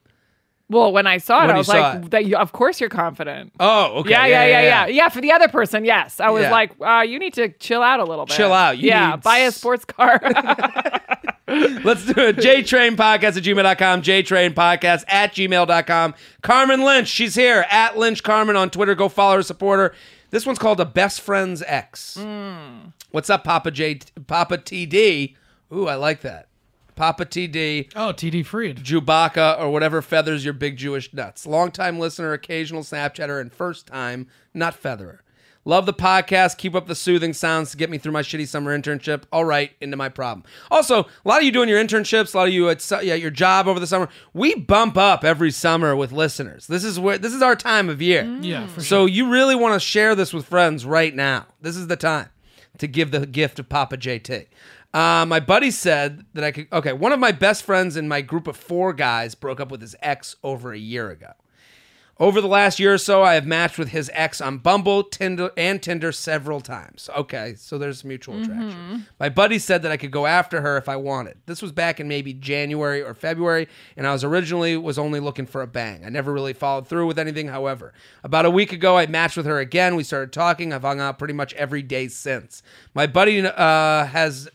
[0.72, 2.12] Well, when I saw it, When I you was saw like, it.
[2.12, 4.12] that you, "Of course you're confident." Oh, okay.
[4.12, 6.52] yeah, yeah, yeah, yeah, yeah, For the other person, yes, I was Yeah.
[6.52, 8.38] like, uh, "You need to chill out a little bit.
[8.38, 8.78] Chill out.
[8.78, 10.20] You yeah, need buy a s- sports car."
[11.48, 12.36] Let's do it.
[12.38, 14.02] JTrain Podcast at gmail.com.
[14.04, 16.14] JTrain Podcast at gmail.com.
[16.44, 17.66] Carmen Lynch, she's here.
[17.72, 18.94] At Lynch Carmen on Twitter.
[18.94, 19.96] Go follow her, support her.
[20.30, 22.16] This one's called a Best Friend's Ex.
[23.12, 25.36] What's up, Papa J Papa TD?
[25.74, 26.48] Ooh, I like that.
[26.96, 27.92] Papa TD.
[27.96, 28.84] Oh, TD Freid.
[28.84, 31.48] Chewbacca or whatever feathers your big Jewish nuts.
[31.48, 35.20] Longtime listener, occasional Snapchatter, and first time nut featherer.
[35.66, 36.58] Love the podcast.
[36.58, 39.24] Keep up the soothing sounds to get me through my shitty summer internship.
[39.32, 40.44] All right, into my problem.
[40.70, 43.32] Also, a lot of you doing your internships, a lot of you at, yeah, your
[43.32, 44.08] job over the summer.
[44.34, 46.68] We bump up every summer with listeners.
[46.68, 48.24] This is where this is our time of year.
[48.24, 48.44] Mm.
[48.44, 51.48] Yeah, for So you really want to share this with friends right now.
[51.60, 52.30] This is the time
[52.78, 54.48] to give the gift of Papa JT.
[54.94, 56.68] Uh, my buddy said that I could.
[56.72, 59.82] Okay, one of my best friends in my group of four guys broke up with
[59.82, 61.34] his ex over a year ago.
[62.22, 65.52] Over the last year or so, I have matched with his ex on Bumble, Tinder,
[65.56, 67.10] and Tinder several times.
[67.16, 69.06] Okay, so there's mutual attraction.
[69.22, 71.38] My buddy said that I could go after her if I wanted.
[71.46, 75.46] This was back in maybe January or February, and I was originally was only looking
[75.46, 76.04] for a bang.
[76.06, 77.48] I never really followed through with anything.
[77.48, 79.96] However, about a week ago, I matched with her again.
[79.96, 80.74] We started talking.
[80.74, 82.62] I've hung out pretty much every day since.
[82.94, 84.50] My buddy uh, has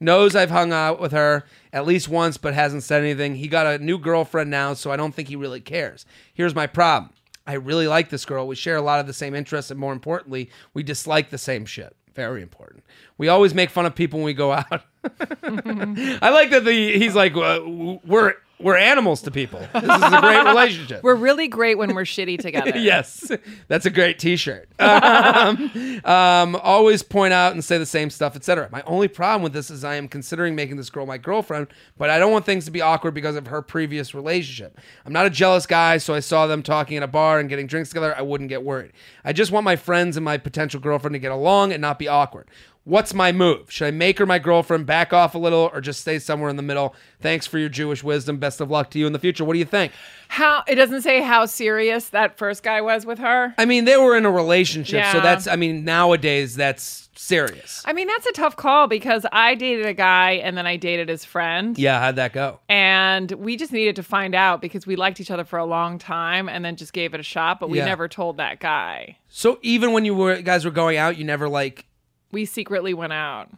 [0.00, 3.36] knows I've hung out with her at least once, but hasn't said anything.
[3.36, 6.06] He got a new girlfriend now, so I don't think he really cares.
[6.34, 7.12] Here's my problem
[7.46, 8.46] I really like this girl.
[8.46, 11.64] We share a lot of the same interests, and more importantly, we dislike the same
[11.64, 11.94] shit.
[12.14, 12.82] Very important.
[13.18, 14.82] We always make fun of people when we go out.
[15.04, 19.60] I like that the he's like uh, we're we're animals to people.
[19.74, 21.02] This is a great relationship.
[21.02, 22.72] we're really great when we're shitty together.
[22.78, 23.30] yes,
[23.68, 24.68] that's a great T-shirt.
[25.06, 28.68] Um, um, always point out and say the same stuff, etc.
[28.72, 32.08] My only problem with this is I am considering making this girl my girlfriend, but
[32.10, 34.78] I don't want things to be awkward because of her previous relationship.
[35.04, 37.66] I'm not a jealous guy, so I saw them talking at a bar and getting
[37.66, 38.16] drinks together.
[38.16, 38.92] I wouldn't get worried.
[39.24, 42.08] I just want my friends and my potential girlfriend to get along and not be
[42.08, 42.48] awkward.
[42.86, 43.68] What's my move?
[43.68, 46.54] Should I make her my girlfriend, back off a little, or just stay somewhere in
[46.54, 46.94] the middle?
[47.20, 48.36] Thanks for your Jewish wisdom.
[48.38, 49.44] Best of luck to you in the future.
[49.44, 49.90] What do you think?
[50.28, 53.54] How it doesn't say how serious that first guy was with her.
[53.58, 55.20] I mean, they were in a relationship, so Yeah.
[55.20, 55.48] that's.
[55.48, 57.82] I mean, nowadays that's serious.
[57.86, 61.08] I mean, that's a tough call because I dated a guy and then I dated
[61.08, 61.76] his friend.
[61.76, 62.60] Yeah, how'd that go?
[62.68, 65.98] And we just needed to find out because we liked each other for a long
[65.98, 67.86] time and then just gave it a shot, but we Yeah.
[67.86, 69.16] never told that guy.
[69.28, 71.86] So even when you were guys were going out, you never like.
[72.32, 73.48] We secretly went out.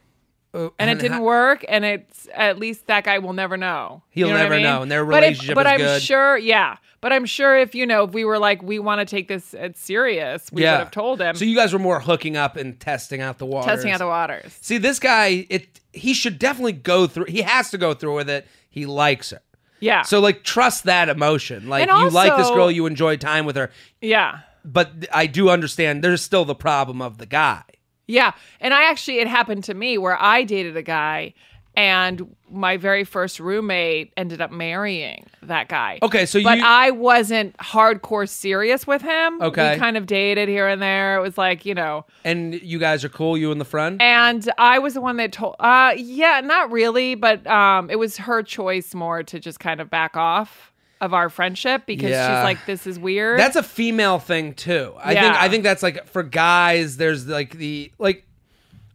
[0.54, 4.02] uh, And it didn't work, and it's at least that guy will never know.
[4.10, 4.64] He'll You know never I mean?
[4.66, 6.02] know, and their But if- relationship But, is I'm good.
[6.02, 6.76] sure, yeah.
[7.00, 9.54] But I'm sure if you know, if we were like, we want to take this
[9.54, 11.36] at serious, we yeah, would have told him.
[11.36, 13.66] So you guys were more hooking up and testing out the waters.
[13.66, 14.56] testing out the waters.
[14.60, 17.26] See, this guy, it he should definitely go through.
[17.26, 18.46] He has to go through with it.
[18.68, 19.40] He likes her.
[19.80, 20.02] Yeah.
[20.02, 21.68] So like, trust that emotion.
[21.68, 23.70] Like And you like this also- girl, you enjoy time with her.
[24.00, 24.40] yeah.
[24.64, 27.62] But I do understand there's still the problem of the guy.
[28.08, 28.32] Yeah.
[28.60, 31.34] And I actually, it happened to me where I dated a guy
[31.76, 36.00] and my very first roommate ended up marrying that guy.
[36.02, 39.40] Okay, so But you- I wasn't hardcore serious with him.
[39.40, 39.74] Okay.
[39.74, 41.16] We kind of dated here and there.
[41.18, 44.02] It was like, you know, And you guys are cool, you and the friend.
[44.02, 48.16] and I was the one that told, uh, yeah, not really, but um, it was
[48.16, 52.26] her choice more to just kind of back off of our friendship because Yeah.
[52.40, 53.38] she's like, this is weird.
[53.38, 54.94] That's a female thing too.
[54.98, 56.96] I think I think that's like for guys.
[56.96, 58.26] There's like the like,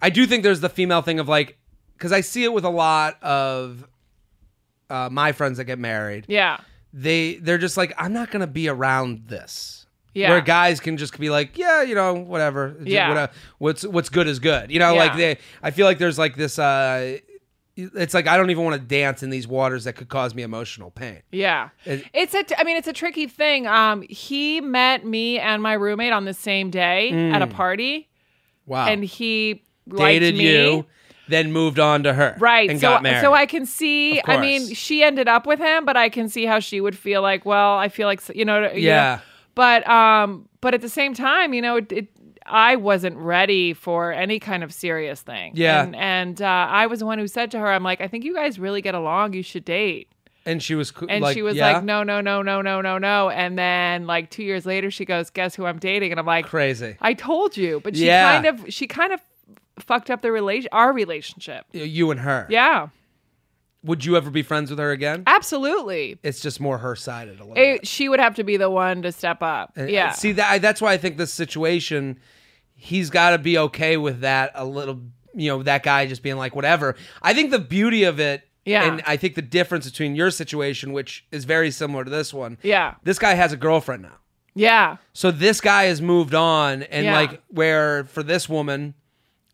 [0.02, 1.58] I do think there's the female thing of like,
[1.98, 3.88] because I see it with a lot of
[4.90, 6.26] uh, my friends that get married.
[6.28, 6.58] yeah.
[6.96, 9.88] They they're just like, I'm not gonna be around this.
[10.14, 10.30] Yeah.
[10.30, 12.76] Where guys can just be like, yeah, you know, whatever.
[12.84, 13.08] Yeah.
[13.10, 14.70] whatever- what's what's good is good.
[14.70, 15.00] You know, Yeah.
[15.00, 15.38] like they.
[15.64, 16.60] I feel like there's like this.
[16.60, 17.18] uh
[17.76, 20.44] It's like I don't even want to dance in these waters that could cause me
[20.44, 21.22] emotional pain.
[21.32, 21.70] Yeah.
[21.86, 23.66] It- it's a t- I mean it's a tricky thing.
[23.68, 28.10] Um he met me and my roommate on the same day at a party
[28.68, 28.88] Wow.
[28.88, 29.98] and he Mm.
[29.98, 30.50] dated me.
[30.50, 30.86] you,
[31.28, 32.70] then moved on to her, Right.
[32.70, 33.22] And so got married.
[33.22, 36.46] so I can see I mean she ended up with him, but I can see
[36.46, 39.16] how she would feel like, well, I feel like you know, you Yeah.
[39.18, 39.22] know.
[39.56, 42.08] But um but at the same time, you know, it, it
[42.46, 45.54] I wasn't ready for any kind of serious thing.
[45.56, 45.84] Yeah.
[45.84, 48.24] And and uh, I was the one who said to her, I'm like, I think
[48.24, 49.34] you guys really get along.
[49.34, 50.10] You should date.
[50.46, 51.72] and she was co- And like, she was yeah?
[51.74, 53.30] like, no, no, no, no, no, no, no.
[53.30, 56.12] And then like two years later, she goes, guess who I'm dating?
[56.12, 56.98] And I'm like, crazy.
[57.00, 57.80] I told you.
[57.84, 58.32] But she Yeah.
[58.34, 59.22] kind of, she kind of
[59.80, 61.66] fucked up the relation, our relationship.
[61.72, 62.46] You and her.
[62.50, 62.90] Yeah,
[63.84, 65.24] Would you ever be friends with her again?
[65.28, 66.18] absolutely.
[66.24, 67.58] It's just more her sided a little.
[67.62, 69.76] It, she would have to be the one to step up.
[69.76, 69.90] bit.
[69.90, 70.12] yeah.
[70.14, 70.62] See that?
[70.62, 72.20] That's why I think this situation,
[72.76, 75.02] he's got to be okay with that a little.
[75.36, 76.96] You know, that guy just being like whatever.
[77.22, 78.84] I think the beauty of it Yeah.
[78.86, 82.58] And I think the difference between your situation, which is very similar to this one,
[82.64, 82.94] Yeah.
[83.04, 84.18] this guy has a girlfriend now.
[84.56, 84.98] Yeah.
[85.12, 87.16] So this guy has moved on, and Yeah.
[87.20, 88.94] like where for this woman,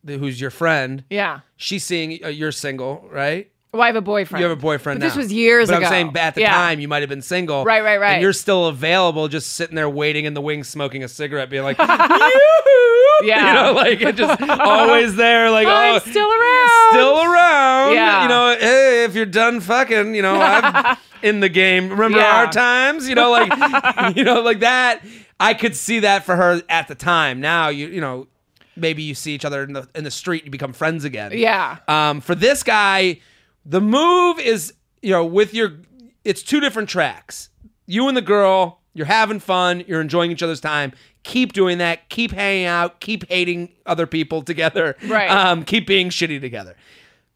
[0.05, 1.39] who's your friend, Yeah.
[1.55, 3.49] she's seeing uh, you're single, right?
[3.71, 4.41] Well, I have a boyfriend.
[4.41, 5.85] You have a boyfriend But this was years but ago.
[5.85, 6.53] I'm saying at the Yeah.
[6.53, 8.13] time you might have been single, Right, right, right.
[8.13, 11.61] And you're still available, just sitting there waiting in the wings, smoking a cigarette, being
[11.63, 11.77] like,
[12.39, 13.47] "Yoo-hoo!" Yeah.
[13.47, 16.89] you know, like it just always there, like I'm oh, still around.
[16.93, 17.93] still around.
[17.93, 18.23] Yeah.
[18.23, 21.89] You know, hey, if you're done fucking, you know, I'm in the game.
[21.89, 22.37] Remember Yeah.
[22.45, 23.07] our times?
[23.07, 25.01] You know, like you know, like that.
[25.39, 27.39] I could see that for her at the time.
[27.39, 28.27] Now you you know,
[28.75, 31.31] maybe you see each other in the in the street, you become friends again.
[31.35, 31.77] Yeah.
[31.87, 33.19] Um, for this guy,
[33.69, 35.77] the move is you know with your
[36.25, 37.49] it's two different tracks.
[37.85, 40.91] You and the girl, you're having fun, you're enjoying each other's time.
[41.23, 42.09] Keep doing that.
[42.09, 42.99] Keep hanging out.
[42.99, 44.95] Keep hating other people together.
[45.07, 45.29] Right.
[45.29, 46.75] Um, keep being shitty together.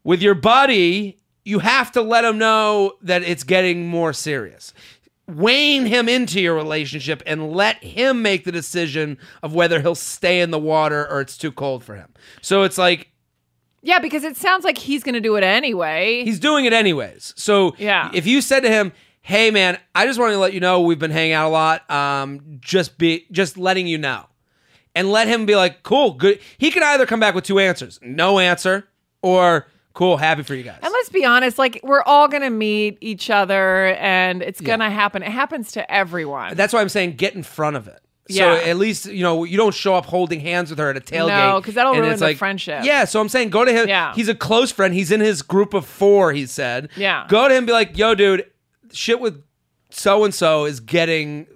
[0.02, 4.74] With your buddy, you have to let him know that it's getting more serious.
[5.26, 10.40] Wane him into your relationship and let him make the decision of whether he'll stay
[10.40, 12.12] in the water or it's too cold for him.
[12.42, 13.10] So it's like
[13.84, 16.24] Yeah, because it sounds like he's going to do it anyway.
[16.24, 17.34] He's doing it anyways.
[17.36, 18.10] So Yeah.
[18.14, 20.98] if you said to him, "Hey man, I just want to let you know we've
[20.98, 21.88] been hanging out a lot.
[21.90, 24.24] Um, just be just letting you know,"
[24.94, 27.98] and let him be like, "Cool, good." He could either come back with two answers:
[28.02, 28.88] no answer,
[29.22, 32.50] or "Cool, happy for you guys." and let's be honest, like we're all going to
[32.50, 35.22] meet each other and it's going to happen.
[35.22, 36.54] It happens to everyone.
[36.56, 38.00] That's why I'm saying get in front of it.
[38.30, 38.70] So Yeah.
[38.70, 41.28] at least you know you don't show up holding hands with her at a tailgate.
[41.52, 42.82] No, because that'll ruin the like- friendship.
[42.84, 43.86] Yeah, so I'm saying go to him.
[43.88, 44.14] Yeah.
[44.14, 44.94] he's a close friend.
[44.94, 46.32] He's in his group of four.
[46.32, 46.88] He said.
[46.96, 47.26] Yeah.
[47.28, 47.66] Go to him.
[47.66, 48.46] Be like, yo, dude,
[48.92, 49.42] shit with
[49.90, 51.46] so and so is getting,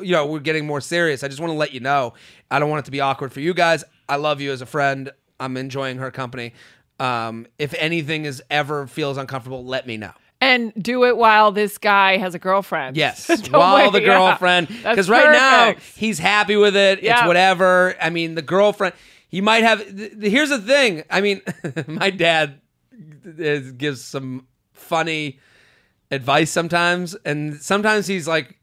[0.00, 1.24] you know, we're getting more serious.
[1.24, 2.14] I just want to let you know.
[2.50, 3.82] I don't want it to be awkward for you guys.
[4.08, 5.10] I love you as a friend.
[5.40, 6.52] I'm enjoying her company.
[7.00, 10.12] Um, if anything is ever feels uncomfortable, let me know.
[10.40, 12.96] And do it while this guy has a girlfriend.
[12.96, 16.98] Yes, while wait, the girlfriend, because right now he's happy with it.
[16.98, 17.26] It's Yeah.
[17.26, 17.94] whatever.
[18.00, 18.94] I mean, the girlfriend.
[19.28, 19.78] He might have.
[19.84, 21.04] th- th- here's the thing.
[21.10, 21.40] I mean,
[21.86, 22.60] my dad
[23.24, 25.38] is, gives some funny
[26.10, 28.58] advice sometimes, and sometimes he's like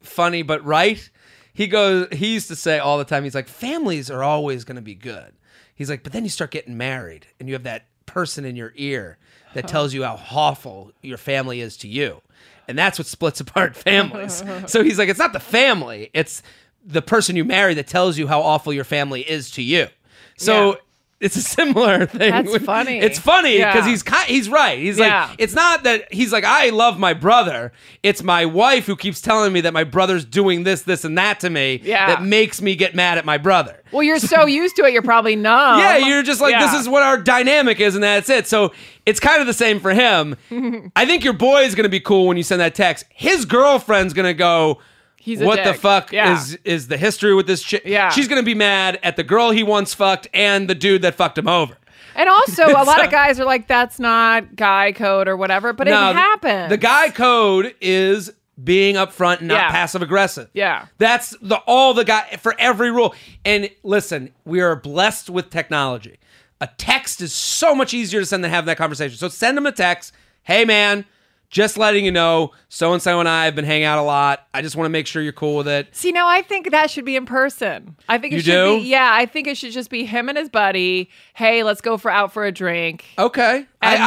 [0.00, 1.08] funny but right.
[1.52, 2.08] He goes.
[2.12, 3.24] He used to say all the time.
[3.24, 5.32] He's like, families are always going to be good.
[5.74, 8.72] He's like, but then you start getting married, and you have that person in your
[8.76, 9.18] ear
[9.54, 12.20] that tells you how awful your family is to you,
[12.68, 14.42] and that's what splits apart families.
[14.66, 16.42] so he's like, it's not the family; it's
[16.84, 19.88] the person you marry that tells you how awful your family is to you.
[20.36, 20.78] So.
[21.20, 22.30] It's a similar thing.
[22.30, 22.98] That's with- funny.
[22.98, 23.90] It's funny because Yeah.
[23.90, 24.78] he's he's right.
[24.78, 25.26] He's Yeah.
[25.28, 27.72] like, it's not that he's like, I love my brother.
[28.02, 31.38] It's my wife who keeps telling me that my brother's doing this, this, and that
[31.40, 32.06] to me Yeah.
[32.06, 33.82] that makes me get mad at my brother.
[33.92, 35.78] Well, you're so used to it, you're probably numb.
[35.80, 36.64] yeah, you're just like, Yeah.
[36.70, 38.46] this is what our dynamic is, and that's it.
[38.46, 38.72] So
[39.04, 40.36] it's kind of the same for him.
[40.96, 43.04] I think your boy is going to be cool when you send that text.
[43.10, 44.78] His girlfriend's going to go,
[45.22, 46.32] He's a what the fuck Yeah.
[46.38, 47.82] is is the history with this chick?
[47.84, 48.08] Yeah.
[48.08, 51.14] She's going to be mad at the girl he once fucked and the dude that
[51.14, 51.76] fucked him over.
[52.16, 55.86] And also, a lot of guys are like, that's not guy code or whatever, but
[55.86, 56.70] No, it happens.
[56.70, 59.70] The guy code is being upfront and not Yeah.
[59.70, 60.48] passive aggressive.
[60.54, 60.86] Yeah.
[60.98, 63.14] That's the all the guy for every rule.
[63.44, 66.18] And listen, we are blessed with technology.
[66.62, 69.16] A text is so much easier to send than having that conversation.
[69.16, 70.12] So send him a text.
[70.42, 71.04] Hey man,
[71.50, 74.46] just letting you know, so and so and I have been hanging out a lot.
[74.54, 75.88] I just want to make sure you're cool with it.
[75.94, 77.96] See, no, I think that should be in person.
[78.08, 78.76] I think it You should do?
[78.80, 78.88] be.
[78.88, 81.10] Yeah, I think it should just be him and his buddy.
[81.34, 83.66] Hey, let's go for out for a drink, Okay.
[83.82, 84.00] and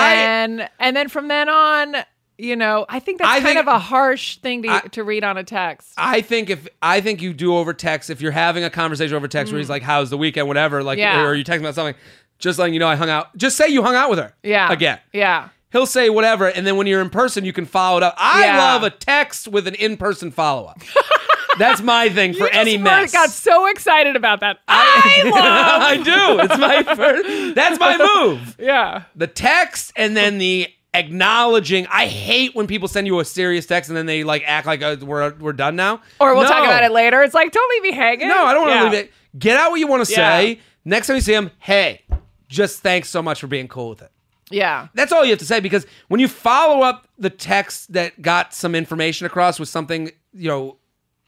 [0.60, 1.98] then and then from then on,
[2.38, 5.04] you know, I think that's I kind think- of a harsh thing to I- to
[5.04, 5.94] read on a text.
[5.98, 9.28] I think if I think you do over text, if you're having a conversation over
[9.28, 11.02] text where he's like, "How's the weekend?" Whatever, like, Mm.
[11.02, 11.24] Yeah.
[11.26, 11.96] or you text about something,
[12.40, 13.36] just letting you know I hung out.
[13.38, 14.34] Just say you hung out with her.
[14.44, 15.50] yeah, Again, yeah.
[15.74, 18.16] He'll say whatever, and then when you're in person, you can follow it up.
[18.18, 18.58] I Yeah.
[18.58, 20.82] love a text with an in-person follow-up.
[21.60, 23.12] That's my thing for any mess.
[23.12, 24.60] got so excited about that.
[24.68, 25.82] I love.
[25.84, 26.40] I do.
[26.40, 27.56] It's my first.
[27.56, 28.56] That's my move.
[28.58, 29.04] yeah.
[29.16, 31.86] The text and then the acknowledging.
[31.92, 34.82] I hate when people send you a serious text and then they like act like
[34.82, 36.02] uh, we're we're done now.
[36.20, 37.22] Or we'll talk about it later.
[37.22, 38.28] It's like, don't leave me hanging.
[38.30, 38.84] No, I don't want to Yeah.
[38.86, 39.12] leave it.
[39.38, 40.38] Get out what you want to Yeah.
[40.40, 40.60] say.
[40.86, 42.02] Next time you see him, hey,
[42.48, 44.12] just thanks so much for being cool with it.
[44.50, 44.88] Yeah.
[44.94, 48.54] That's all you have to say because when you follow up the text that got
[48.54, 50.78] some information across with something, you know,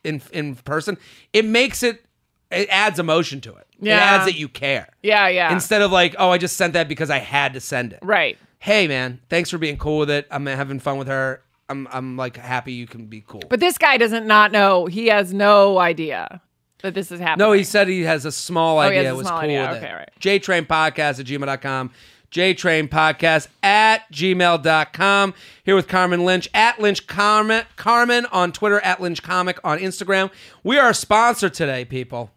[0.04, 0.98] in in person,
[1.34, 2.06] it makes it
[2.52, 3.68] it adds emotion to it.
[3.80, 3.98] Yeah.
[3.98, 4.90] It adds that you care.
[5.02, 5.28] Yeah.
[5.28, 5.52] Yeah.
[5.52, 8.00] Instead of like, oh, I just sent that because I had to send it.
[8.04, 8.38] right.
[8.60, 10.28] Hey man, thanks for being cool with it.
[10.32, 11.44] I'm having fun with her.
[11.70, 13.42] I'm I'm like happy you can be cool.
[13.50, 14.86] But this guy doesn't not know.
[14.88, 16.42] He has no idea
[16.82, 17.46] that this is happening.
[17.46, 19.04] No, he said he has a small Oh, he idea.
[19.06, 19.62] has a was cool idea.
[19.70, 19.94] with Okay, it.
[19.94, 20.10] right.
[20.20, 21.92] JTrainPodcast at gmail.com.
[22.36, 25.34] JTrain Podcast at gmail.com.
[25.64, 30.30] Here with Carmen Lynch at Lynch Carmen, Carmen on Twitter, at Lynch Comic on Instagram.
[30.62, 32.32] We are sponsored today, people.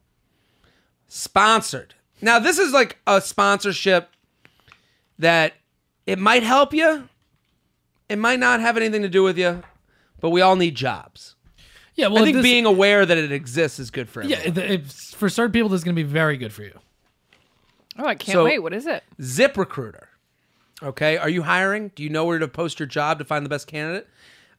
[1.08, 1.96] Sponsored.
[2.22, 4.10] Now, this is like a sponsorship
[5.18, 5.54] that
[6.06, 7.08] it might help you.
[8.08, 9.64] It might not have anything to do with you,
[10.20, 11.34] but we all need jobs.
[11.96, 14.72] Yeah, well, I think this- being aware that it exists is good for yeah, everyone.
[14.74, 16.78] if- for certain people, this is going to be very good for you.
[17.98, 18.60] Oh, I can't So- wait.
[18.60, 19.02] What is it?
[19.20, 20.08] Zip Recruiter.
[20.82, 21.90] Okay, are you hiring?
[21.96, 24.06] Do you know where to post your job to find the best candidate?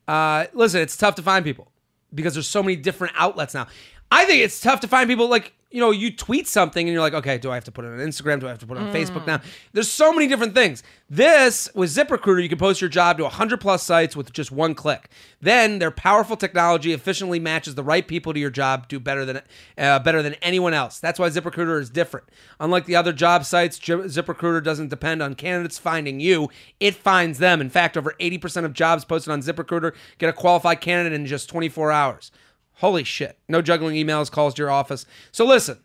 [0.07, 1.71] Uh, listen, it's tough to find people
[2.13, 3.67] because there's so many different outlets now.
[4.11, 7.01] I think it's tough to find people like you know you tweet something and you're
[7.01, 8.39] like, okay, do I have to put it on Instagram?
[8.39, 9.39] Do I have to put it on Facebook now?
[9.71, 10.81] There's so many different things.
[11.09, 14.73] This with ZipRecruiter, you can post your job to 100 plus sites with just one
[14.73, 15.09] click.
[15.41, 19.41] Then their powerful technology efficiently matches the right people to your job, do better than
[19.77, 20.99] uh, better than anyone else.
[20.99, 22.27] That's why ZipRecruiter is different.
[22.59, 27.61] Unlike the other job sites, ZipRecruiter doesn't depend on candidates finding you; it finds them.
[27.61, 31.47] In fact, over 80% of jobs posted on ZipRecruiter get a qualified candidate in just
[31.49, 32.31] 24 hours.
[32.79, 33.37] Holy shit.
[33.47, 35.05] No juggling emails, calls to your office.
[35.31, 35.79] So listen,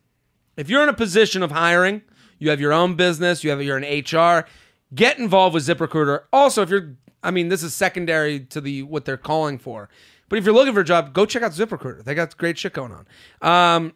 [0.57, 2.03] if you're in a position of hiring,
[2.39, 4.47] you have your own business, you have you're in HR,
[4.95, 6.23] get involved with ZipRecruiter.
[6.33, 9.89] Also, if you're I mean, this is secondary to the what they're calling for.
[10.29, 12.05] But if you're looking for a job, go check out ZipRecruiter.
[12.05, 13.07] They got great shit going on.
[13.41, 13.95] Um,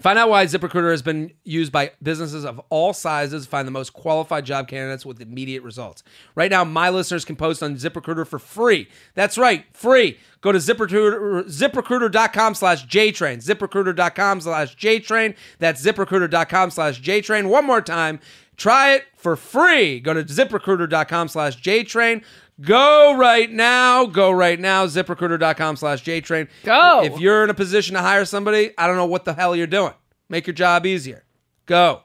[0.00, 3.44] Find out why ZipRecruiter has been used by businesses of all sizes.
[3.44, 6.02] To find the most qualified job candidates with immediate results.
[6.34, 8.88] Right now, my listeners can post on ZipRecruiter for free.
[9.14, 10.18] That's right, free.
[10.40, 13.44] Go to ZipRecruiter, ZipRecruiter.com slash JTrain.
[13.44, 15.34] ZipRecruiter.com slash JTrain.
[15.58, 17.48] That's ZipRecruiter.com slash JTrain.
[17.48, 18.20] One more time.
[18.56, 20.00] Try it for free.
[20.00, 22.22] Go to ZipRecruiter.com slash JTrain.
[22.60, 24.06] Go right now.
[24.06, 24.86] Go right now.
[24.86, 26.48] ZipRecruiter.com slash JTrain.
[26.64, 27.02] Go.
[27.04, 29.66] If you're in a position to hire somebody, I don't know what the hell you're
[29.66, 29.94] doing.
[30.28, 31.24] Make your job easier.
[31.66, 32.02] Go.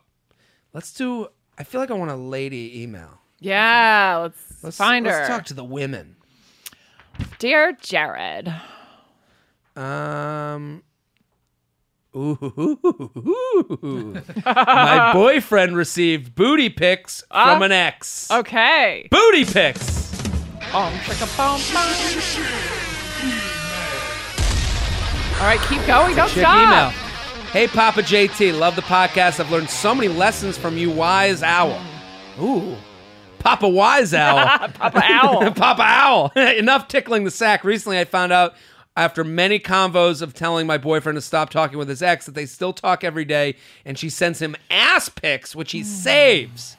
[0.73, 1.27] Let's do.
[1.57, 3.19] I feel like I want a lady email.
[3.39, 5.11] Yeah, let's, Let's find her.
[5.11, 5.35] let's her.
[5.35, 6.15] talk to the women.
[7.39, 8.51] Dear Jared.
[9.75, 10.83] Um.
[12.15, 14.15] Ooh.
[14.45, 18.31] My boyfriend received booty pics from an ex.
[18.31, 19.07] Okay.
[19.11, 20.14] Booty pics.
[20.75, 21.87] Bum, chicka, bum, bum.
[25.39, 26.17] All right, keep going.
[26.17, 26.67] Don't stop.
[26.67, 26.89] email.
[27.51, 29.39] Hey, Papa JT, love the podcast.
[29.39, 31.81] I've learned so many lessons from you, wise owl.
[32.41, 32.75] Ooh,
[33.39, 34.67] Papa Wise Owl.
[34.67, 35.51] Papa Owl.
[35.55, 36.31] Papa Owl.
[36.35, 37.63] Enough tickling the sack.
[37.63, 38.53] Recently, I found out
[38.97, 42.45] after many convos of telling my boyfriend to stop talking with his ex that they
[42.45, 45.85] still talk every day, and she sends him ass pics, which he hmm.
[45.85, 46.75] saves.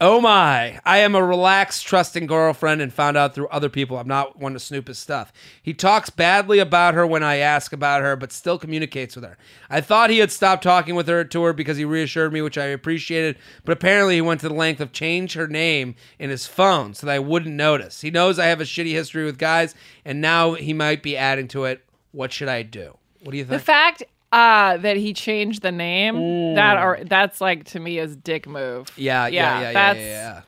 [0.00, 0.78] Oh my.
[0.84, 4.52] I am a relaxed, trusting girlfriend and found out through other people I'm not one
[4.52, 5.32] to snoop his stuff.
[5.60, 9.36] He talks badly about her when I ask about her, but still communicates with her.
[9.68, 12.56] I thought he had stopped talking with her to her because he reassured me, which
[12.56, 16.46] I appreciated, but apparently he went to the length of change her name in his
[16.46, 18.00] phone so that I wouldn't notice.
[18.00, 21.48] He knows I have a shitty history with guys, and now he might be adding
[21.48, 21.84] to it.
[22.12, 22.96] What should I do?
[23.24, 23.60] What do you think?
[23.60, 24.08] The think?
[24.32, 28.88] Uh, that he changed the name, that are that's like to me is dick move.
[28.96, 30.40] yeah, yeah, yeah, yeah, That's yeah, yeah.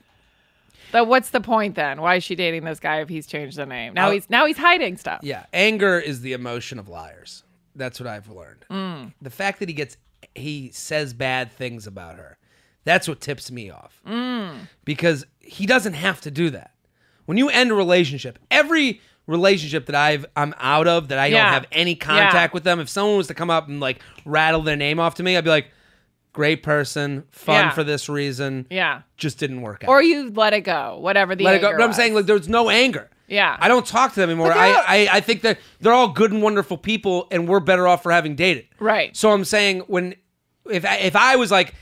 [0.92, 2.00] the what's the point then?
[2.00, 3.94] Why is she dating this guy if he's changed the name?
[3.94, 5.20] Now Uh, he's now he's hiding stuff.
[5.22, 7.42] Yeah, anger is the emotion of liars.
[7.74, 8.64] That's what I've learned.
[8.70, 9.12] Mm.
[9.22, 9.96] The fact that he gets
[10.34, 12.36] he says bad things about her.
[12.84, 14.00] That's what tips me off.
[14.06, 14.66] Mm.
[14.84, 16.72] Because he doesn't have to do that.
[17.26, 21.44] When you end a relationship, every relationship that I've I'm out of that I Yeah.
[21.44, 22.54] don't have any contact Yeah.
[22.54, 25.22] with them, if someone was to come up and like rattle their name off to
[25.22, 25.68] me, I'd be like,
[26.32, 27.70] great person, fun Yeah.
[27.70, 28.66] for this reason.
[28.70, 29.02] Yeah.
[29.16, 29.88] Just didn't work out.
[29.88, 31.68] Or you let it go, whatever the Let it go.
[31.68, 31.96] anger But I'm was.
[31.96, 33.08] saying like there's no anger.
[33.28, 33.56] Yeah.
[33.60, 34.52] I don't talk to them anymore.
[34.52, 37.86] I, they're- I I think that they're all good and wonderful people, and we're better
[37.86, 38.66] off for having dated.
[38.80, 39.16] Right.
[39.16, 40.14] So I'm saying when
[40.68, 41.74] if I, if I was like,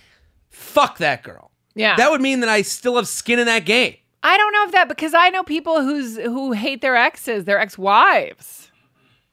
[0.50, 1.96] fuck that girl, Yeah.
[1.96, 3.96] that would mean that I still have skin in that game.
[4.22, 7.58] I don't know if that because I know people who's who hate their exes, their
[7.58, 8.70] ex-wives.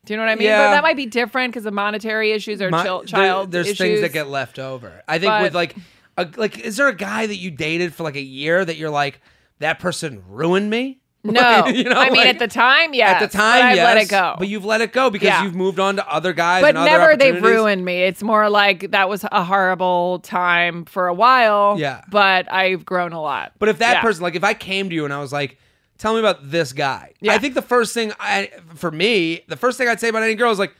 [0.05, 0.45] Do you know what I mean?
[0.47, 0.67] Yeah.
[0.67, 3.65] But that might be different because of monetary issues or My- chil- there- child there's
[3.67, 3.77] issues.
[3.79, 5.01] things that get left over.
[5.07, 5.75] I think But- with like,
[6.17, 8.91] a, like, is there a guy that you dated for like a year that you're
[8.91, 9.19] like
[9.59, 10.99] that person ruined me?
[11.33, 11.65] no.
[11.67, 13.11] You know, I mean, like- at the time, yeah.
[13.11, 14.35] At the time, but yes, let it go.
[14.37, 15.43] But you've let it go because Yeah.
[15.43, 16.61] you've moved on to other guys.
[16.61, 18.03] but and other never they've ruined me.
[18.03, 21.75] It's more like that was a horrible time for a while.
[21.79, 22.01] Yeah.
[22.09, 23.53] But I've grown a lot.
[23.59, 24.01] But if that Yeah.
[24.01, 25.57] person, like, if I came to you and I was like,
[25.97, 27.33] "Tell me about this guy," Yeah.
[27.33, 30.35] I think the first thing I, for me, the first thing I'd say about any
[30.35, 30.75] girl is like,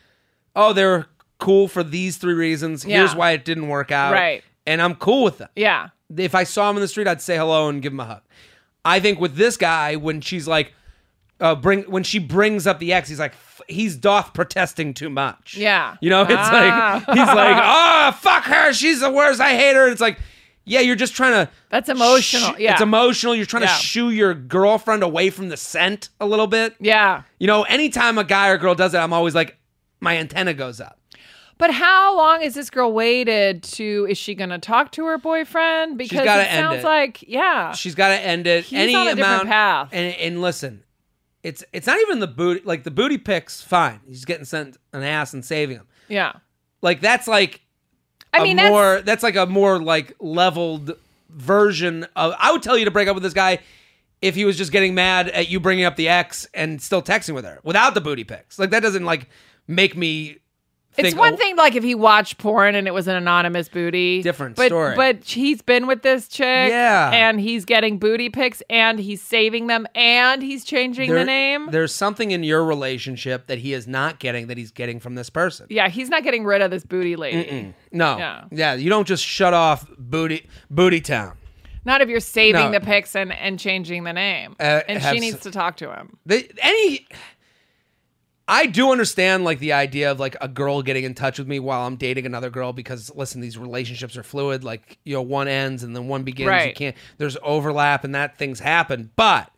[0.56, 1.08] "Oh, they're
[1.40, 2.84] cool for these three reasons.
[2.84, 4.44] Here's why it didn't work out, Right.
[4.66, 5.50] And I'm cool with them.
[5.56, 5.90] Yeah.
[6.16, 8.22] If I saw him in the street, I'd say hello and give him a hug.
[8.86, 10.74] I think with this guy, when she's like,
[11.40, 13.34] uh, bring when she brings up the ex, he's like,
[13.68, 15.58] he's doth protesting too much.
[15.58, 15.96] Yeah.
[16.00, 17.04] you know, it's Ah.
[17.08, 19.90] like he's like, oh fuck her, she's the worst, I hate her.
[19.90, 20.20] It's like
[20.68, 21.52] yeah, you're just trying to.
[21.70, 22.54] That's emotional.
[22.56, 22.72] Sh- yeah.
[22.74, 23.36] It's emotional.
[23.36, 23.68] You're trying Yeah.
[23.68, 26.74] to shoo your girlfriend away from the scent a little bit.
[26.80, 27.22] Yeah.
[27.38, 29.58] You know, anytime a guy or girl does that, I'm always like,
[30.00, 30.98] my antenna goes up.
[31.58, 34.06] But how long has this girl waited to?
[34.10, 35.98] Is she going to talk to her boyfriend?
[35.98, 36.84] Because it end sounds it.
[36.84, 37.72] like, yeah.
[37.72, 38.66] She's got to end it.
[38.66, 39.48] He's Any on a different amount.
[39.50, 39.90] path.
[39.94, 40.84] And, and listen,
[41.44, 42.62] it's it's not even the booty.
[42.66, 44.02] Like the booty pics, fine.
[44.06, 45.88] He's getting sent an ass and saving him.
[46.10, 46.34] yeah.
[46.82, 47.62] Like that's like
[48.34, 50.92] I mean, that's, more that's like a more like leveled
[51.30, 53.60] version of I would tell you to break up with this guy
[54.22, 57.34] if he was just getting mad at you bringing up the ex and still texting
[57.34, 58.60] with her without the booty pics.
[58.60, 59.30] Like that doesn't like
[59.68, 60.38] make me
[60.98, 64.22] it's one oh, thing like if he watched porn and it was an anonymous booty.
[64.22, 64.96] Different but, story.
[64.96, 66.70] But he's been with this chick.
[66.70, 67.12] Yeah.
[67.12, 71.70] And he's getting booty pics and he's saving them and he's changing there- the name.
[71.72, 75.30] There's something in your relationship that he is not getting that he's getting from this
[75.30, 75.68] person.
[75.70, 77.74] Yeah, he's not getting rid of this booty lady.
[77.92, 78.46] No.
[78.52, 78.76] Yeah.
[78.76, 81.38] you don't just shut off booty booty town.
[81.86, 82.80] Not if you're saving No.
[82.80, 84.56] the pics and, and changing the name.
[84.60, 86.18] Uh, and she s- needs to talk to him.
[86.26, 87.08] They, any
[88.48, 91.60] I do understand like the idea of like a girl getting in touch with me
[91.60, 94.64] while I'm dating another girl because listen, these relationships are fluid.
[94.64, 96.66] Like you know, one ends and then one begins.
[96.68, 96.96] You can't.
[97.18, 99.10] There's overlap and that things happen.
[99.16, 99.52] But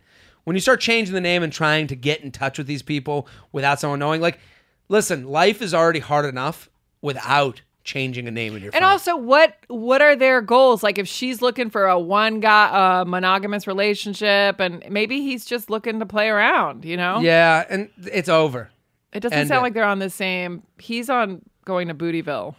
[0.46, 3.28] when you start changing the name and trying to get in touch with these people
[3.52, 4.40] without someone knowing, like,
[4.88, 6.70] listen, life is already hard enough
[7.02, 8.90] without changing a name in your And phone.
[8.92, 10.82] also, what what are their goals?
[10.84, 15.70] Like, if she's looking for a one guy uh, monogamous relationship, and maybe he's just
[15.70, 17.20] looking to play around, you know?
[17.20, 18.70] yeah, and it's over.
[19.14, 20.64] It doesn't End sound like they're on the same.
[20.78, 22.56] He's on going to Bootyville.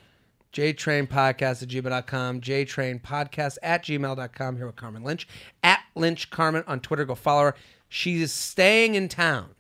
[0.52, 4.56] JTrainPodcast at gmail.com, JTrainPodcast at gmail.com.
[4.56, 5.28] Here with Carmen Lynch.
[5.62, 7.04] At Lynch Carmen on Twitter.
[7.04, 7.54] Go follow her.
[7.88, 9.50] She is staying in town.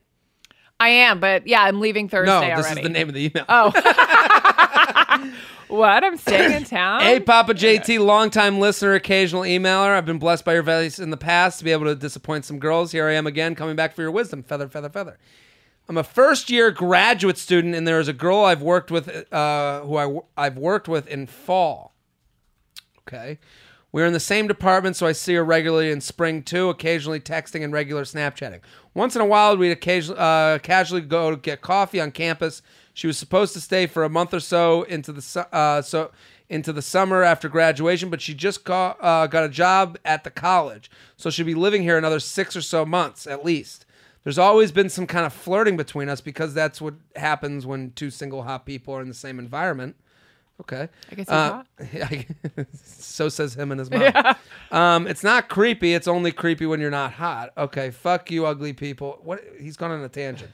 [0.80, 2.56] I am, but yeah, I'm leaving Thursday No, already.
[2.56, 3.44] this is the name of the email.
[3.48, 3.70] Oh.
[5.68, 6.04] what?
[6.04, 7.00] I'm staying in town?
[7.00, 9.96] Hey, Papa JT, longtime listener, occasional emailer.
[9.96, 12.60] I've been blessed by your advice in the past to be able to disappoint some
[12.60, 12.92] girls.
[12.92, 14.44] Here I am again, coming back for your wisdom.
[14.44, 15.18] Feather, feather, feather.
[15.88, 19.80] I'm a first year graduate student, and there is a girl I've worked with, uh,
[19.80, 21.94] who I, I've worked with in fall.
[23.00, 23.38] Okay.
[23.90, 27.64] We're in the same department, so I see her regularly in spring too, occasionally texting
[27.64, 28.60] and regular Snapchatting.
[28.92, 32.60] Once in a while, we'd occasionally uh, casually go to get coffee on campus.
[32.92, 36.10] She was supposed to stay for a month or so into the uh, so
[36.50, 40.30] into the summer after graduation, but she just got uh, got a job at the
[40.30, 43.86] college, so she'll be living here another six or so months at least.
[44.24, 48.10] There's always been some kind of flirting between us because that's what happens when two
[48.10, 49.96] single hot people are in the same environment.
[50.60, 50.88] Okay.
[51.10, 51.66] I guess Uh, hot.
[52.74, 54.36] so says him and his mom.
[54.72, 55.94] Um, it's not creepy.
[55.94, 57.50] It's only creepy when you're not hot.
[57.56, 59.18] Okay, fuck you, ugly people.
[59.22, 59.42] What?
[59.58, 60.50] He's gone on a tangent.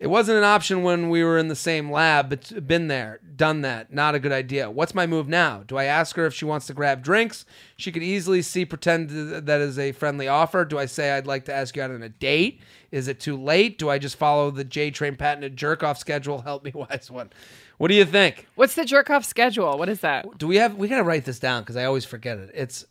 [0.00, 3.62] It wasn't an option when we were in the same lab, but been there, done
[3.62, 3.92] that.
[3.92, 4.70] Not a good idea.
[4.70, 5.64] What's my move now?
[5.66, 7.44] Do I ask her if she wants to grab drinks?
[7.76, 10.64] She could easily see pretend that is a friendly offer.
[10.64, 12.60] Do I say I'd like to ask you out on a date?
[12.92, 13.76] Is it too late?
[13.76, 16.40] Do I just follow the J Train patented jerk off schedule?
[16.42, 17.30] Help me, wise one.
[17.78, 18.46] What do you think?
[18.54, 19.76] What's the jerk off schedule?
[19.78, 20.38] What is that?
[20.38, 20.76] Do we have?
[20.76, 22.50] We gotta write this down because I always forget it.
[22.54, 22.86] It's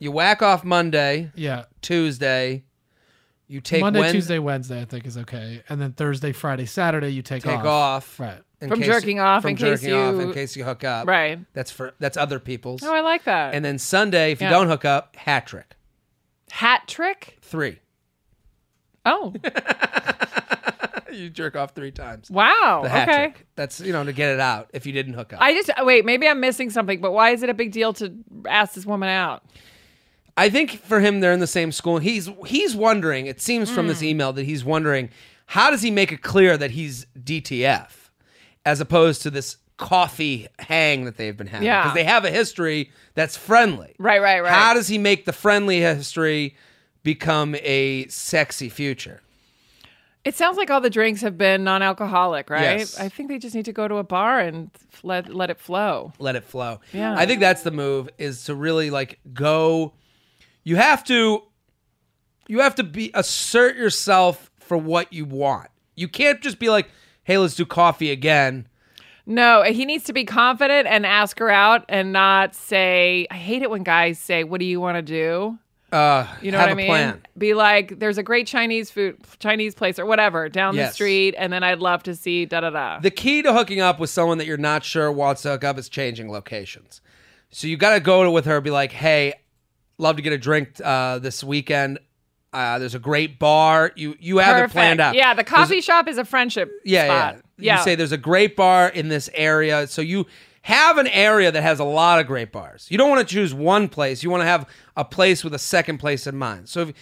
[0.00, 1.64] you whack off Monday, Yeah.
[1.82, 2.64] Tuesday.
[3.48, 7.10] You take Monday, Wed- Tuesday, Wednesday, I think is okay, and then Thursday, Friday, Saturday,
[7.10, 7.64] you take, take off.
[7.66, 8.38] off, Right.
[8.60, 10.82] in From case- jerking off from in case jerking off you- in case you hook
[10.82, 11.06] up.
[11.06, 11.38] Right.
[11.52, 12.82] That's for that's other people's.
[12.82, 13.54] Oh, I like that.
[13.54, 14.50] and then Sunday, if you Yeah.
[14.52, 15.76] don't hook up, hat trick
[16.50, 17.38] Hat trick?
[17.42, 17.78] three.
[19.04, 19.32] Oh,
[21.12, 22.30] you jerk off three times.
[22.30, 22.80] wow.
[22.82, 23.16] The hat okay.
[23.28, 23.46] trick.
[23.54, 25.40] That's you know to get it out if you didn't hook up.
[25.40, 26.04] I just wait.
[26.04, 27.00] Maybe I'm missing something.
[27.00, 28.12] But why is it a big deal to
[28.48, 29.44] ask this woman out?
[30.36, 31.98] I think for him, they're in the same school.
[31.98, 33.26] He's he's wondering.
[33.26, 33.88] It seems from Hmm.
[33.88, 35.08] this email that he's wondering
[35.46, 38.10] how does he make it clear that he's DTF,
[38.64, 41.66] as opposed to this coffee hang that they've been having.
[41.66, 41.82] Yeah.
[41.82, 43.94] because they have a history that's friendly.
[43.98, 44.50] Right, right, right.
[44.52, 46.56] How does he make the friendly history
[47.02, 49.20] become a sexy future?
[50.24, 52.78] It sounds like all the drinks have been non-alcoholic, right?
[52.80, 52.98] Yes.
[52.98, 54.70] I think they just need to go to a bar and
[55.04, 56.12] let let it flow.
[56.18, 56.80] let it flow.
[56.92, 57.14] Yeah.
[57.16, 59.92] I think that's the move is to really like go
[60.66, 61.44] you have to
[62.48, 65.68] you have to be assert yourself for what you want.
[65.94, 66.88] You can't just be like,
[67.22, 68.66] "Hey, let's do coffee again."
[69.24, 73.26] No, he needs to be confident and ask her out, and not say.
[73.30, 75.58] I hate it when guys say, "What do you want to do?"
[75.92, 76.86] Uh, You know have what I a mean?
[76.88, 77.22] plan.
[77.38, 81.52] Be like, "There's a great Chinese food, Chinese place, or whatever down the street, and
[81.52, 84.38] then I'd love to see da da da." The key to hooking up with someone
[84.38, 87.00] that you're not sure wants to hook up is changing locations.
[87.50, 89.34] So you got to go with her, be like, "Hey,
[89.98, 91.98] love to get a drink uh, this weekend.
[92.52, 93.92] Uh, there's a great bar.
[93.96, 95.14] You you have it planned out.
[95.14, 97.44] Yeah, the There's coffee shop is a friendship yeah, spot.
[97.58, 97.78] yeah.
[97.78, 100.26] You say there's a great bar in this area, so you
[100.62, 102.86] have an area that has a lot of great bars.
[102.90, 104.22] You don't want to choose one place.
[104.22, 106.68] You want to have a place with a second place in mind.
[106.68, 106.92] So if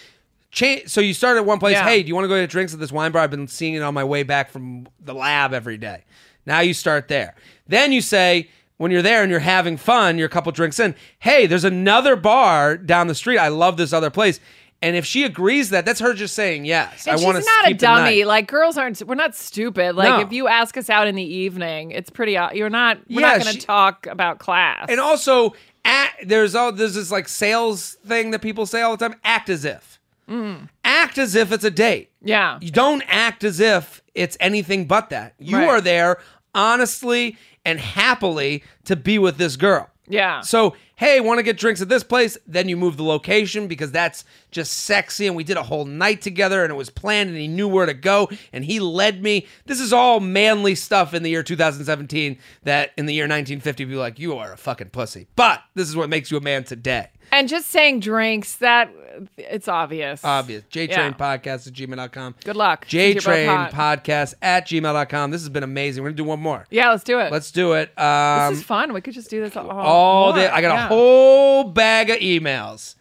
[0.51, 1.74] change, so you start at one place.
[1.74, 1.84] Yeah.
[1.84, 3.22] Hey, do you want to go get drinks at this wine bar?
[3.22, 6.05] I've been seeing it on my way back from the lab every day.
[6.47, 7.34] Now you start there.
[7.66, 10.95] Then you say when you're there and you're having fun, you're a couple drinks in.
[11.18, 13.39] Hey, there's another bar down the street.
[13.39, 14.41] I love this other place.
[14.83, 17.07] And if she agrees that, that's her just saying yes.
[17.07, 18.25] And I want to she's not a dummy.
[18.25, 19.01] Like girls aren't.
[19.03, 19.95] We're not stupid.
[19.97, 20.20] Like No.
[20.20, 22.33] if you ask us out in the evening, it's pretty.
[22.53, 22.99] You're not.
[23.09, 24.87] We're Yeah, not going to talk about class.
[24.91, 25.55] And also,
[25.87, 29.18] act, there's all there's this like sales thing that people say all the time.
[29.25, 29.99] Act as if.
[30.29, 30.68] Mm.
[30.85, 32.11] Act as if it's a date.
[32.22, 32.59] yeah.
[32.61, 35.35] You don't act as if it's anything but that.
[35.39, 35.68] You Right.
[35.68, 36.18] are there
[36.55, 39.91] honestly and happily to be with this girl.
[40.07, 40.43] Yeah.
[40.43, 42.37] So, hey, want to get drinks at this place?
[42.47, 45.27] Then you move the location because that's just sexy.
[45.27, 47.87] And we did a whole night together and it was planned and he knew where
[47.87, 49.47] to go and he led me.
[49.65, 53.95] This is all manly stuff in the year 2017 that in the year 1950 be
[53.95, 55.27] like, you are a fucking pussy.
[55.37, 57.09] But this is what makes you a man today.
[57.35, 58.91] And just saying drinks, that
[59.37, 60.24] it's obvious.
[60.24, 60.62] Obvious.
[60.72, 60.87] Yeah.
[60.87, 62.35] JTrain podcast at gmail.com.
[62.45, 62.87] Good luck.
[62.89, 65.30] since you're both JTrain podcast at gmail.com.
[65.32, 66.03] This has been amazing.
[66.05, 66.64] We're going to do one more.
[66.70, 67.32] Yeah, let's do it.
[67.32, 67.97] Let's do it.
[67.99, 68.93] Um, this is fun.
[68.93, 70.47] We could just do this all, all day.
[70.49, 70.85] I got Yeah.
[70.85, 72.95] a whole bag of emails.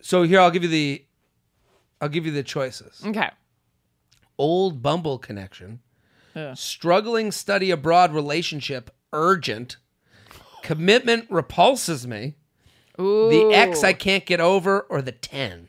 [0.00, 1.04] So here, I'll give you the,
[2.00, 3.02] I'll give you the choices.
[3.04, 3.28] Okay.
[4.38, 5.80] Old Bumble connection,
[6.34, 6.54] Yeah.
[6.54, 9.76] struggling study abroad relationship urgent,
[10.62, 12.36] commitment repulses me,
[13.00, 13.30] Ooh.
[13.30, 15.68] the X I can't get over, or the ten.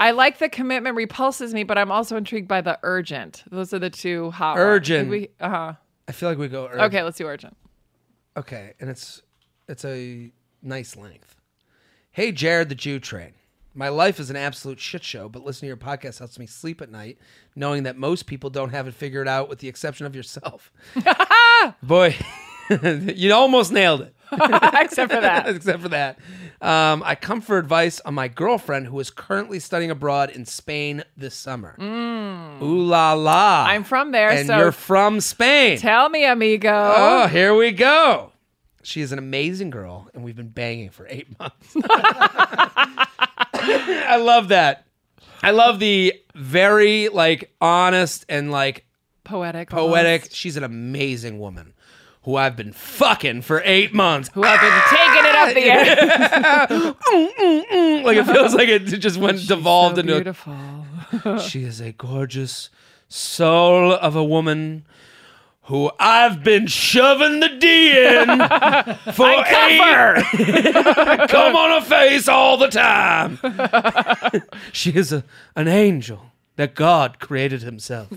[0.00, 3.44] I like the commitment repulses me, but I'm also intrigued by the urgent.
[3.50, 4.58] Those are the two hot.
[4.58, 5.30] Urgent.
[5.38, 5.72] Uh huh.
[6.08, 6.66] I feel like we go.
[6.66, 6.82] urgent.
[6.82, 7.56] Okay, let's do urgent.
[8.36, 9.22] Okay, and it's
[9.68, 11.36] it's a nice length.
[12.10, 13.32] Hey, Jared the Jew Train.
[13.74, 16.82] My life is an absolute shit show, but listening to your podcast helps me sleep
[16.82, 17.18] at night,
[17.56, 20.70] knowing that most people don't have it figured out, with the exception of yourself.
[21.82, 22.14] Boy,
[23.16, 24.14] you almost nailed it.
[24.32, 25.46] Except for that.
[25.56, 26.18] Except for that,
[26.60, 31.04] um, I come for advice on my girlfriend who is currently studying abroad in Spain
[31.16, 31.76] this summer.
[31.80, 33.66] Ooh la la!
[33.66, 33.68] Mm.
[33.68, 35.78] I'm from there, and so you're from Spain.
[35.78, 36.70] tell me, amigo.
[36.96, 38.32] Oh, here we go.
[38.82, 41.76] She is an amazing girl, and we've been banging for eight months.
[43.54, 44.86] I love that.
[45.42, 48.86] I love the very like honest and like
[49.24, 49.70] Poetic.
[49.70, 50.22] poetic.
[50.22, 50.34] almost.
[50.34, 51.74] She's an amazing woman
[52.24, 54.30] who I've been fucking for eight months.
[54.34, 55.96] Who I've been taking it up the air.
[57.12, 58.04] Mm, mm, mm.
[58.04, 60.14] like it feels like it just went devolved so into.
[60.14, 60.56] beautiful.
[61.40, 62.70] She is a gorgeous
[63.08, 64.86] soul of a woman
[65.64, 68.26] who I've been shoving the D in
[69.14, 69.78] for eight.
[71.28, 73.38] Come on her face all the time.
[74.72, 75.22] she is a,
[75.54, 78.08] an angel that God created himself.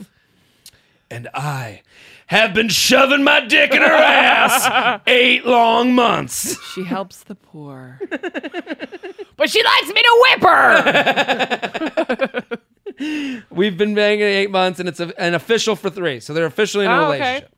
[1.11, 1.81] And I
[2.27, 6.57] have been shoving my dick in her ass eight long months.
[6.73, 7.99] She helps the poor.
[9.37, 12.41] but she likes me to whip her.
[13.51, 16.19] We've been banging eight months, and it's a, an official for three.
[16.19, 17.19] So they're officially in a Oh, okay.
[17.19, 17.51] relationship.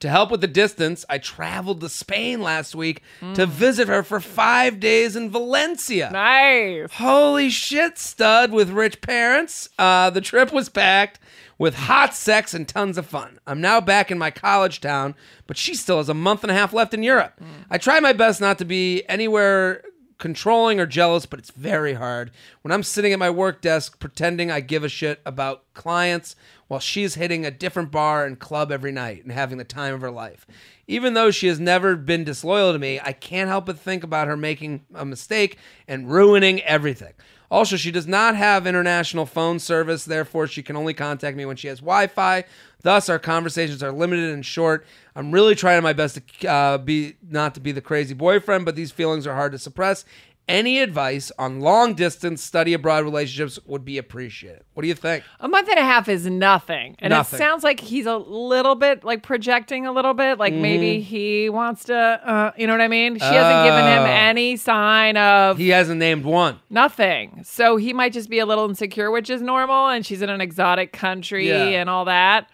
[0.00, 3.00] To help with the distance, I traveled to Spain last week
[3.34, 6.10] to visit her for five days in Valencia.
[6.12, 6.92] nice.
[6.92, 9.70] Holy shit, stud with rich parents.
[9.78, 11.18] Uh, the trip was packed
[11.58, 13.38] with hot sex and tons of fun.
[13.46, 15.14] I'm now back in my college town,
[15.46, 17.34] but she still has a month and a half left in Europe.
[17.40, 17.64] Mm.
[17.70, 19.82] I try my best not to be anywhere
[20.18, 22.30] controlling or jealous, but it's very hard.
[22.62, 26.36] When I'm sitting at my work desk pretending I give a shit about clients
[26.68, 30.00] while she's hitting a different bar and club every night and having the time of
[30.00, 30.46] her life.
[30.88, 34.28] Even though she has never been disloyal to me, I can't help but think about
[34.28, 37.12] her making a mistake and ruining everything.
[37.50, 41.56] Also, she does not have international phone service, therefore, she can only contact me when
[41.56, 42.44] she has Wi Fi.
[42.82, 44.86] Thus, our conversations are limited and short.
[45.14, 48.76] I'm really trying my best to uh, be not to be the crazy boyfriend, but
[48.76, 50.04] these feelings are hard to suppress.
[50.48, 54.62] Any advice on long distance study abroad relationships would be appreciated.
[54.74, 55.24] What do you think?
[55.40, 56.94] A month and a half is nothing.
[57.00, 57.36] And Nothing.
[57.36, 60.38] it sounds like he's a little bit like projecting a little bit.
[60.38, 61.02] Like maybe Mm-hmm.
[61.08, 63.18] he wants to, uh, you know what I mean?
[63.18, 64.06] She hasn't given him Oh.
[64.06, 66.60] any sign of He hasn't named one.
[66.70, 67.40] nothing.
[67.42, 69.88] So he might just be a little insecure, which is normal.
[69.88, 71.64] And she's in an exotic country Yeah.
[71.64, 72.48] and all that.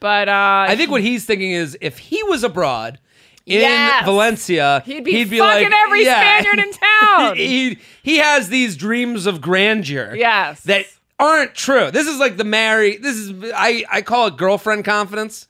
[0.00, 2.98] But uh, I think what he's thinking is if he was abroad
[3.46, 4.04] in Yes.
[4.04, 6.40] Valencia, he'd be fucking like, every yeah.
[6.40, 6.72] Spaniard in
[7.08, 7.36] town.
[7.36, 10.14] he, he has these dreams of grandeur.
[10.16, 10.60] Yes.
[10.62, 10.86] That
[11.18, 11.90] aren't true.
[11.90, 12.96] This is like the marry.
[12.96, 15.48] This is I I call it girlfriend confidence.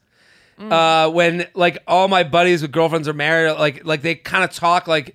[0.60, 0.72] Mm.
[0.72, 4.52] Uh, when like all my buddies with girlfriends are married, like like they kind of
[4.52, 5.14] talk like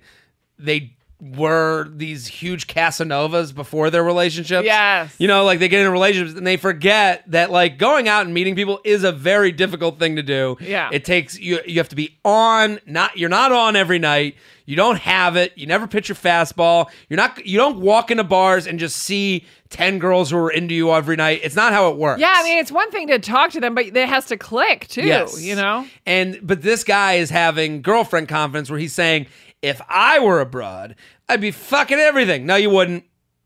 [0.58, 0.92] they
[1.22, 4.64] were these huge Casanovas before their relationships.
[4.66, 5.14] Yes.
[5.18, 8.34] You know, like they get into relationships and they forget that like going out and
[8.34, 10.56] meeting people is a very difficult thing to do.
[10.60, 10.90] Yeah.
[10.92, 14.34] It takes you you have to be on, not you're not on every night.
[14.66, 15.52] You don't have it.
[15.56, 16.90] You never pitch your fastball.
[17.08, 20.74] You're not you don't walk into bars and just see 10 girls who are into
[20.74, 21.40] you every night.
[21.44, 22.20] It's not how it works.
[22.20, 24.88] Yeah, I mean, it's one thing to talk to them, but it has to click
[24.88, 25.02] too.
[25.06, 25.40] yes.
[25.40, 25.86] You know.
[26.04, 29.26] And but this guy is having girlfriend confidence where he's saying,
[29.62, 30.96] if I were abroad,
[31.28, 32.44] I'd be fucking everything.
[32.46, 33.04] No, you wouldn't.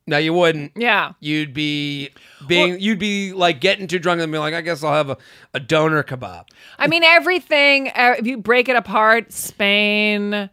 [0.09, 0.73] No, you wouldn't.
[0.77, 1.13] Yeah.
[1.21, 2.11] You'd be
[2.47, 5.17] being you'd be like getting too drunk and be like, I guess I'll have a,
[5.53, 6.45] a döner kebab.
[6.79, 7.89] I mean, everything.
[7.89, 10.49] Uh, if you break it apart, Spain.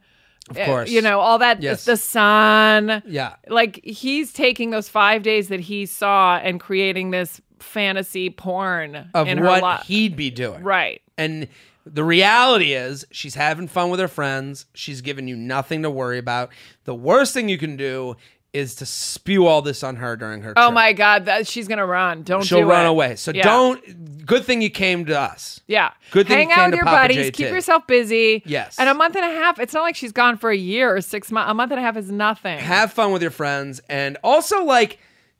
[0.50, 0.90] Of course.
[0.90, 1.62] you know all that.
[1.62, 1.86] Yes.
[1.86, 3.02] The sun.
[3.06, 3.36] Yeah.
[3.48, 9.28] like he's taking those five days that he saw and creating this fantasy porn Of
[9.28, 9.84] in her what life.
[9.86, 10.62] he'd be doing.
[10.64, 11.02] right.
[11.18, 11.48] And
[11.86, 14.66] the reality is she's having fun with her friends.
[14.74, 16.50] She's giving you nothing to worry about.
[16.86, 18.16] The worst thing you can do
[18.54, 20.74] is to spew all this on her during her Oh trip.
[20.76, 22.22] my God, that she's gonna run.
[22.22, 22.90] Don't She'll do run it.
[22.90, 23.16] away.
[23.16, 23.42] So Yeah.
[23.44, 25.60] don't good thing you came to us.
[25.68, 25.90] Yeah.
[26.12, 27.18] Good thing Hang you came out with your Papa buddies.
[27.32, 27.34] JT.
[27.34, 28.44] Keep yourself busy.
[28.46, 28.76] Yes.
[28.78, 29.58] And a month and a half.
[29.60, 31.50] It's not like she's gone for a year or six months.
[31.50, 32.60] A month and a half is nothing.
[32.60, 35.00] have fun with your friends and also like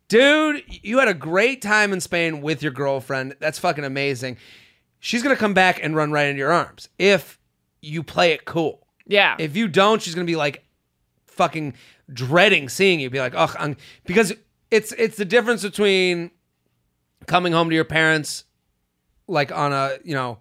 [0.10, 4.38] dude you had a great time in spain with your girlfriend that's fucking amazing
[5.06, 7.38] she's gonna come back and run right into your arms if
[7.82, 9.36] you play it cool yeah.
[9.38, 10.64] if you don't she's gonna be like
[11.28, 11.74] fucking
[12.12, 13.76] dreading seeing you be like oh I'm,
[14.06, 14.32] because
[14.72, 16.32] it's it's the difference between
[17.28, 18.46] coming home to your parents
[19.28, 20.40] like on a you know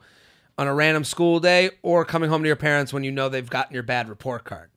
[0.59, 3.51] on a random school day or coming home to your parents when you know they've
[3.51, 4.69] gotten your bad report card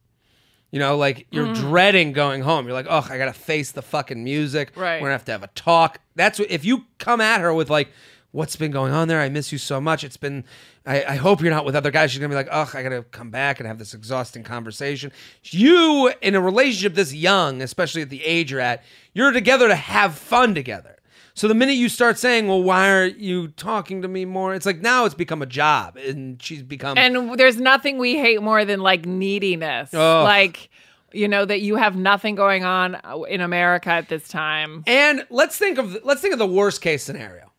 [0.71, 1.55] you know, like you're Mm.
[1.55, 2.65] dreading going home.
[2.65, 4.73] You're like, oh, I gotta face the fucking music.
[4.75, 4.95] Right.
[4.95, 5.99] We're gonna have to have a talk.
[6.15, 7.87] That's what, if you come at her with like,
[8.35, 9.21] what's been going on there?
[9.21, 10.03] I miss you so much.
[10.03, 10.43] It's been.
[10.85, 12.11] I, I hope you're not with other guys.
[12.11, 15.11] She's gonna be like, oh, I gotta come back and have this exhausting conversation.
[15.43, 18.83] You in a relationship this young, especially at the age you're at,
[19.13, 20.97] you're together to have fun together.
[21.33, 24.53] So the minute you start saying, well, why are you talking to me more?
[24.53, 26.97] It's like now it's become a job, and she's become.
[26.97, 29.93] And there's nothing we hate more than like neediness.
[29.93, 30.23] Ugh.
[30.23, 30.69] Like,
[31.11, 32.97] you know, that you have nothing going on
[33.29, 34.83] in America at this time.
[34.87, 37.51] And let's think of let's think of the worst case scenario.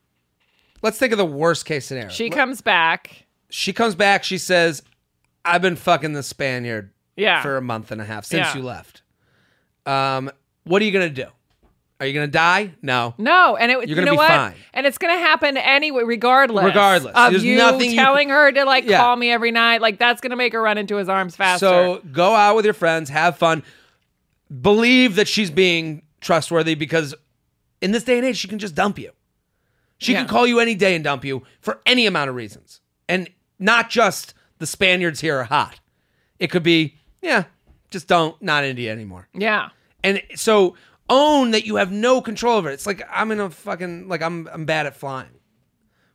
[0.82, 2.10] Let's think of the worst case scenario.
[2.10, 3.24] She comes back.
[3.48, 4.24] she comes back.
[4.24, 4.82] She says,
[5.44, 7.42] "I've been fucking the Spaniard Yeah.
[7.42, 8.56] for a month and a half since Yeah.
[8.56, 9.02] you left.
[9.86, 10.30] Um,
[10.64, 11.26] what are you gonna do?
[11.98, 12.72] Are you gonna die?
[12.82, 13.14] No.
[13.16, 14.28] No, and it, You're you gonna know be what?
[14.28, 14.54] fine.
[14.74, 16.64] And it's gonna happen anyway, regardless.
[16.66, 17.14] Regardless.
[17.16, 18.98] of There's you nothing you telling her to like Yeah.
[18.98, 19.80] call me every night.
[19.80, 21.66] Like that's gonna make her run into his arms faster.
[21.66, 23.62] So go out with your friends, have fun,
[24.60, 27.14] believe that she's being trustworthy because
[27.80, 29.12] in this day and age, she can just dump you.
[29.98, 30.18] She Yeah.
[30.20, 32.80] can call you any day and dump you for any amount of reasons.
[33.08, 33.28] And
[33.58, 35.80] not just the Spaniards here are hot.
[36.38, 37.44] It could be, yeah,
[37.90, 39.28] just don't, not India anymore.
[39.32, 39.70] yeah.
[40.04, 40.76] And so
[41.08, 42.74] own that you have no control over it.
[42.74, 45.28] It's like I'm in a fucking, like I'm, I'm bad at flying.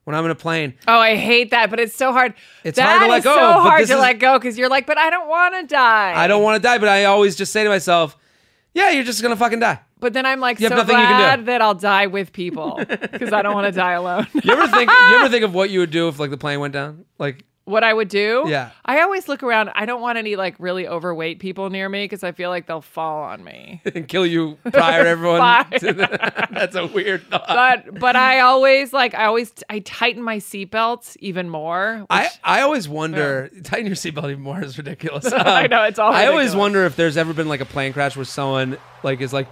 [0.03, 2.33] When I'm in a plane, Oh, I hate that, but it's so hard.
[2.63, 4.85] It's That hard to let go, so hard to is- let go because you're like,
[4.87, 6.13] but I don't want to die.
[6.15, 8.17] I don't want to die, but I always just say to myself,
[8.73, 9.79] yeah, you're just to fucking die.
[9.99, 11.23] But then I'm like You so nothing you can do.
[11.23, 12.79] glad that I'll die with people
[13.11, 14.25] because I don't want to die alone.
[14.43, 16.59] You ever think you ever think of what you would do if like the plane
[16.59, 17.05] went down?
[17.19, 18.43] Like what I would do?
[18.47, 18.69] Yeah.
[18.85, 19.71] I always look around.
[19.73, 22.81] I don't want any like really overweight people near me because I feel like they'll
[22.81, 23.81] fall on me.
[23.95, 25.65] and kill you prior to everyone.
[25.71, 27.47] The- that's a weird thought.
[27.47, 31.99] But but I always like I always I tighten my seatbelts even more.
[32.01, 35.31] which- I, I always wonder tighten your seatbelt even more is ridiculous.
[35.31, 38.15] I know, it's all I always wonder if there's ever been like a plane crash
[38.15, 39.47] where someone like is like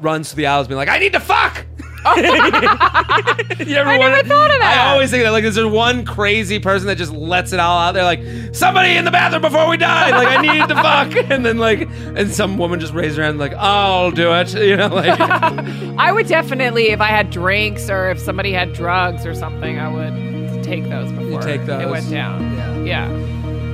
[0.00, 1.64] runs to the aisles being like, I need to fuck.
[2.16, 4.86] you ever I never wonder- thought of that.
[4.86, 7.76] I always think that like is there one crazy person that just lets it all
[7.78, 8.20] out there like
[8.54, 11.88] somebody in the bathroom before we die like I need to fuck and then like
[12.16, 16.12] and some woman just raised her hand like I'll do it you know like I
[16.12, 20.62] would definitely if I had drinks or if somebody had drugs or something, I would
[20.62, 21.82] take those before You take those.
[21.82, 22.86] it went down.
[22.86, 23.08] Yeah.
[23.08, 23.08] Yeah.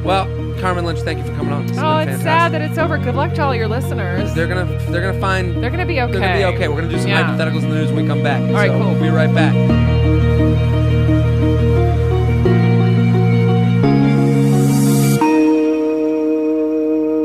[0.04, 0.26] Well
[0.60, 2.96] Carmen Lynch thank you for coming on has Oh, it's sad that it's over.
[2.98, 4.32] Good luck to all your listeners.
[4.34, 6.12] they're gonna they're gonna find They're gonna be okay.
[6.12, 6.68] They're gonna be okay.
[6.68, 7.36] We're gonna do some Yeah.
[7.36, 8.40] hypotheticals in the news when we come back.
[8.42, 8.92] All right, cool.
[8.92, 9.54] We'll be right back.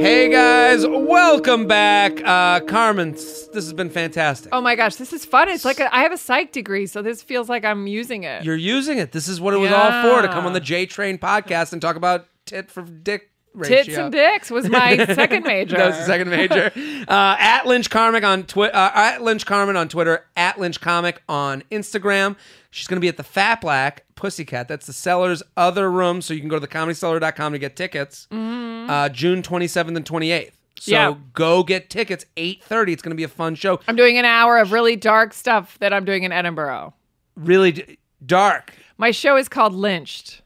[0.01, 2.21] Hey guys, welcome back.
[2.25, 4.49] Uh, Carmen, this has been fantastic.
[4.53, 5.49] Oh my gosh, this is fun.
[5.49, 8.43] It's like a, I have a psych degree, so this feels like I'm using it.
[8.45, 9.11] You're using it.
[9.11, 11.81] This is what it was all for to come on the J Train podcast and
[11.81, 13.83] talk about tit for dick ratio.
[13.83, 15.77] Tits and dicks was my second major.
[15.77, 16.71] That was the second major.
[17.07, 18.75] uh, at Lynch Carmick on Twitter.
[18.75, 20.25] Uh, at Lynch Carmen on Twitter.
[20.35, 22.35] At Lynch Comic on Instagram.
[22.71, 24.67] She's going to be at the Fat Black Pussycat.
[24.67, 26.21] That's the Cellar's other room.
[26.21, 28.27] So you can go to thecomedycellar.com to get tickets.
[28.31, 28.89] Mm-hmm.
[28.89, 30.51] Uh, June 27th and 28th.
[30.79, 31.15] So Yeah.
[31.33, 32.25] go get tickets.
[32.37, 32.93] Eight thirty.
[32.93, 33.79] It's going to be a fun show.
[33.87, 36.93] I'm doing an hour of really dark stuff that I'm doing in Edinburgh.
[37.35, 38.71] Really d- dark.
[38.97, 40.41] My show is called Lynched.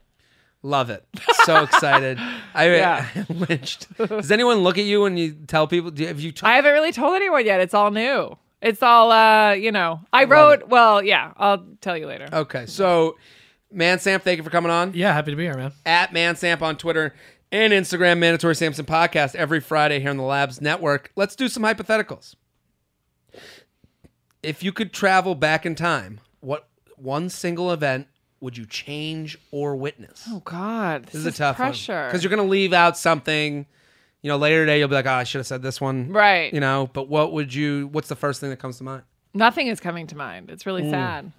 [0.64, 1.04] Love it.
[1.44, 2.18] So excited.
[2.54, 3.06] I Yeah.
[3.28, 3.86] lynched.
[3.98, 5.90] Does anyone look at you when you tell people?
[5.90, 6.32] Do you, have you?
[6.32, 7.60] T- I haven't really told anyone yet.
[7.60, 8.38] It's all new.
[8.62, 10.00] It's all uh, you know.
[10.10, 12.28] I wrote well, yeah, I'll tell you later.
[12.32, 12.64] okay.
[12.64, 13.16] So,
[13.70, 14.92] Man ManSamp, thank you for coming on.
[14.94, 15.72] Yeah, happy to be here, man.
[15.84, 17.14] At Man ManSamp on Twitter
[17.52, 18.16] and Instagram.
[18.18, 21.12] Mandatory Samson podcast every Friday here on the Labs Network.
[21.14, 22.36] Let's do some hypotheticals.
[24.42, 28.06] If you could travel back in time, what one single event
[28.44, 30.24] would you change or witness?
[30.30, 32.06] Oh God, this, This is a tough pressure.
[32.06, 33.66] because you're gonna leave out something.
[34.22, 36.52] You know, later today you'll be like, "Oh, I should have said this one." right.
[36.54, 37.88] You know, but what would you?
[37.92, 39.02] What's the first thing that comes to mind?
[39.34, 40.48] Nothing is coming to mind.
[40.50, 41.32] It's really sad.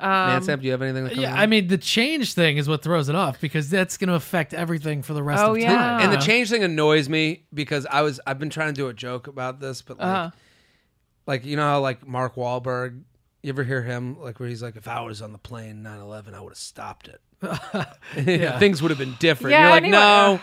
[0.00, 2.56] Um, ManSamp, do you have anything that comes Yeah, to I mean the change thing
[2.56, 5.52] is what throws it off because that's going to affect everything for the rest Oh,
[5.54, 5.74] of yeah.
[5.74, 6.00] time.
[6.02, 8.94] and the change thing annoys me because I was I've been trying to do a
[8.94, 10.30] joke about this, but like, Uh-huh.
[11.26, 13.00] like you know how like Mark Wahlberg,
[13.48, 16.34] you ever hear him like where he's like, if I was on the plane 9/11,
[16.34, 17.20] I would have stopped it.
[18.40, 18.58] yeah.
[18.58, 19.52] Things would have been different.
[19.52, 20.34] Yeah, You're like, anyway, no.
[20.34, 20.38] uh,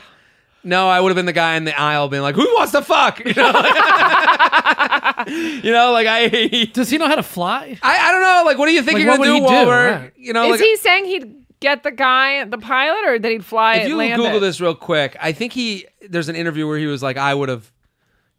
[0.63, 2.81] No, I would have been the guy in the aisle being like, "Who wants to
[2.81, 5.27] fuck?" You know, like,
[5.63, 7.77] you know, like I, Does he know how to fly?
[7.81, 8.43] I, I don't know.
[8.45, 9.45] Like, what do you think Like, you're gonna would do, he do?
[9.45, 10.01] Wahlberg?
[10.01, 10.13] Right.
[10.17, 13.45] You know, is like, he saying he'd get the guy, the pilot, or that he'd
[13.45, 13.75] fly?
[13.77, 14.39] if you land Google it?
[14.41, 17.49] this real quick, I think he there's an interview where he was like, "I would
[17.49, 17.71] have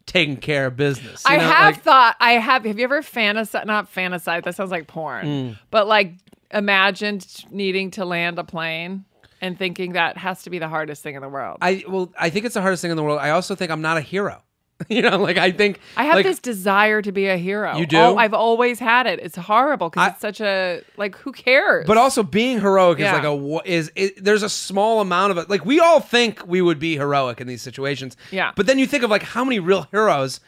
[0.07, 2.15] taken care of business." You I know, have like- thought.
[2.19, 2.65] I have.
[2.65, 3.65] Have you ever fantasized?
[3.67, 4.43] Not fantasized.
[4.45, 5.25] That sounds like porn.
[5.25, 5.59] Mm.
[5.69, 6.13] But like
[6.51, 9.05] imagined needing to land a plane
[9.41, 11.57] and thinking that has to be the hardest thing in the world.
[11.61, 13.19] I well, I think it's the hardest thing in the world.
[13.19, 14.41] I also think I'm not a hero.
[14.89, 17.77] you know, like I think I have like, this desire to be a hero.
[17.77, 17.97] You do?
[17.97, 19.19] Oh, I've always had it.
[19.19, 21.15] It's horrible because it's such a like.
[21.17, 21.85] Who cares?
[21.87, 23.17] But also being heroic Yeah.
[23.17, 25.49] is like a is it, there's a small amount of it.
[25.49, 28.15] Like we all think we would be heroic in these situations.
[28.31, 28.51] Yeah.
[28.55, 30.39] But then you think of like how many real heroes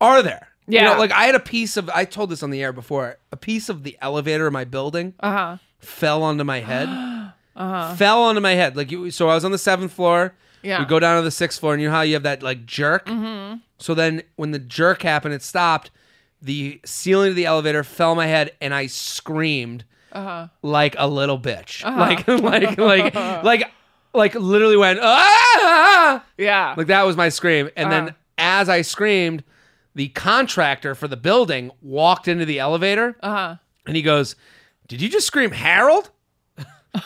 [0.00, 0.48] are there?
[0.66, 0.92] You Yeah.
[0.92, 3.16] know, like I had a piece of I told this on the air before.
[3.32, 5.56] A piece of the elevator in my building uh huh.
[5.78, 6.88] fell onto my head.
[7.56, 7.94] uh-huh.
[7.94, 8.76] Fell onto my head.
[8.76, 10.34] Like you, so I was on the seventh floor.
[10.62, 10.80] Yeah.
[10.80, 12.66] We go down to the sixth floor, and you know how you have that like
[12.66, 13.06] jerk.
[13.06, 13.56] Mm-hmm.
[13.78, 15.90] So then when the jerk happened, it stopped.
[16.42, 19.84] The ceiling of the elevator fell on my head, and I screamed
[20.62, 21.84] like a little bitch.
[21.98, 23.70] Like like like like
[24.14, 26.24] like literally went ah!
[26.36, 26.74] Yeah.
[26.76, 27.70] Like that was my scream.
[27.76, 28.16] And then Uh-huh.
[28.38, 29.44] as I screamed,
[29.94, 33.56] the contractor for the building walked into the elevator uh huh.
[33.86, 34.34] and he goes,
[34.86, 36.10] "Did you just scream Harold?"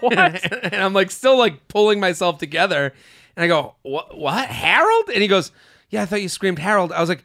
[0.00, 0.12] What?
[0.64, 2.92] and I'm like still like pulling myself together.
[3.36, 4.16] And I go, "What?
[4.16, 4.48] What?
[4.48, 5.52] Harold?" And he goes,
[5.90, 7.24] "Yeah, I thought you screamed Harold." I was like,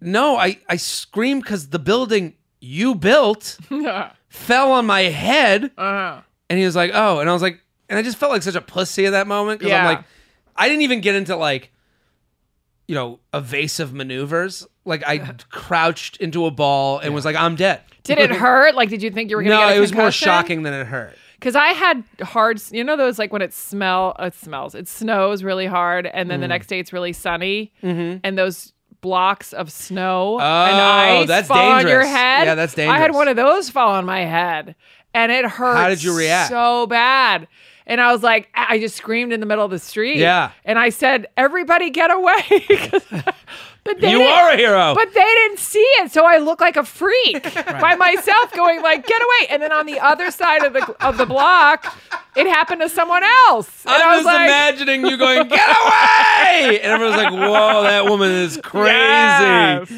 [0.00, 3.58] "No, I I screamed because the building you built
[4.28, 6.20] fell on my head." huh.
[6.50, 8.54] And he was like, "Oh," and I was like, and I just felt like such
[8.54, 10.04] a pussy at that moment because I'm like,
[10.56, 11.72] I didn't even get into like,
[12.86, 14.66] you know, evasive maneuvers.
[14.84, 18.74] Like I crouched into a ball and was like, "I'm dead." Did it hurt?
[18.74, 20.26] Like, did you think you were going to No, get a it was more concussion?
[20.26, 21.16] shocking than it hurt.
[21.34, 25.42] Because I had hard, you know, those like when it smell, it smells, it snows
[25.42, 26.30] really hard, and Mm.
[26.30, 30.44] then the next day it's really sunny, and those blocks of snow and
[30.78, 31.16] Mm-hmm.
[31.18, 32.08] Oh, ice that's fall on your dangerous.
[32.08, 32.44] head.
[32.46, 32.96] Yeah, that's dangerous.
[32.96, 34.74] I had one of those fall on my head,
[35.12, 35.76] and it hurt.
[35.76, 36.48] How did you react?
[36.50, 37.46] So bad.
[37.86, 40.16] And I was like, I just screamed in the middle of the street.
[40.16, 40.52] Yeah.
[40.64, 42.42] And I said, "Everybody, get away.
[43.84, 44.94] but they You didn't- are a hero.
[44.94, 49.06] but they didn't see it, so I look like a freak by myself, going like,
[49.06, 51.94] "Get away!" And then on the other side of the of the block,
[52.36, 55.68] it happened to someone else, and I'm I was just like, imagining you going, "Get
[55.68, 58.88] away!" and everyone's like, "Whoa, that woman is crazy!
[58.90, 59.90] Yes.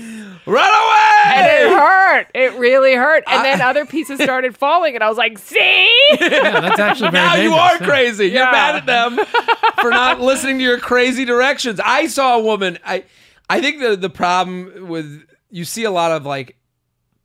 [0.46, 2.26] Run away!" and it hurt.
[2.34, 3.24] It really hurt.
[3.26, 5.90] And then other pieces started falling, and I was like, "See."
[6.20, 7.86] Yeah, that's actually very now you dangerous, are yeah.
[7.86, 8.26] crazy.
[8.26, 9.18] You're mad at them
[9.80, 11.80] for not listening to your crazy directions.
[11.84, 12.78] I saw a woman.
[12.84, 13.04] I
[13.50, 16.56] I think the the problem with you see a lot of like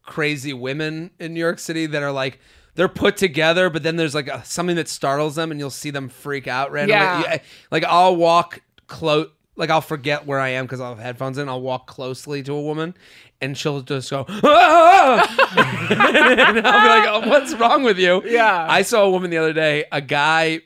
[0.03, 2.39] crazy women in New York City that are like
[2.75, 5.89] they're put together, but then there's like a, something that startles them, and you'll see
[5.91, 7.25] them freak out randomly.
[7.25, 7.37] Yeah.
[7.69, 9.27] Like I'll walk close.
[9.55, 11.49] Like I'll forget where I am because I'll have headphones in.
[11.49, 12.95] I'll walk closely to a woman,
[13.41, 18.65] and she'll just go, "Ah!" and I'll be like, oh, "What's wrong with you?" Yeah.
[18.69, 19.85] I saw a woman the other day.
[19.91, 20.61] A guy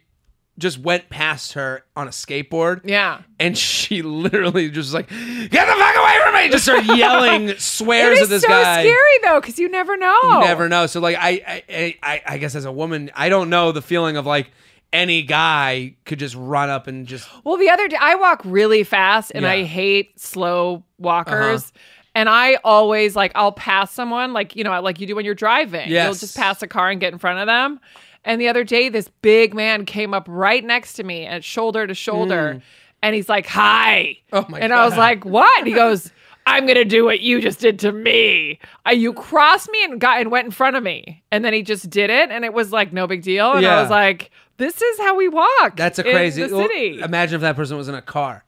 [0.58, 2.82] just went past her on a skateboard.
[2.86, 3.22] Yeah.
[3.40, 7.56] And she literally just was like, "Get the fuck away from me!" Just started yelling
[7.58, 8.84] swears at this so guy.
[8.84, 10.18] scary though, because you never know.
[10.24, 10.86] You never know.
[10.86, 14.16] So like, I, I, I, I guess as a woman, I don't know the feeling
[14.16, 14.52] of like
[14.96, 17.28] any guy could just run up and just.
[17.44, 19.52] Well, the other day I walk really fast and Yeah.
[19.52, 21.64] I hate slow walkers.
[21.64, 21.80] Uh-huh.
[22.18, 25.36] And I always like I'll pass someone like you know like you do when you're
[25.36, 25.90] driving.
[25.90, 26.06] Yes.
[26.06, 27.80] You'll just pass a car and get in front of them.
[28.24, 31.86] And the other day this big man came up right next to me and shoulder
[31.86, 32.54] to shoulder.
[32.54, 32.60] Hmm.
[33.04, 35.00] and he's like, "Hi." Oh my And I was God.
[35.00, 36.10] like, "What?" He goes,
[36.48, 38.60] "I'm gonna do what you just did to me.
[38.88, 41.62] Uh, you crossed me and got and went in front of me, and then he
[41.64, 43.78] just did it, and it was like no big deal." And Yeah.
[43.78, 46.44] I was like, "This is how we walk." That's a in crazy.
[46.44, 47.00] the well, city.
[47.02, 48.44] imagine if that person was in a car.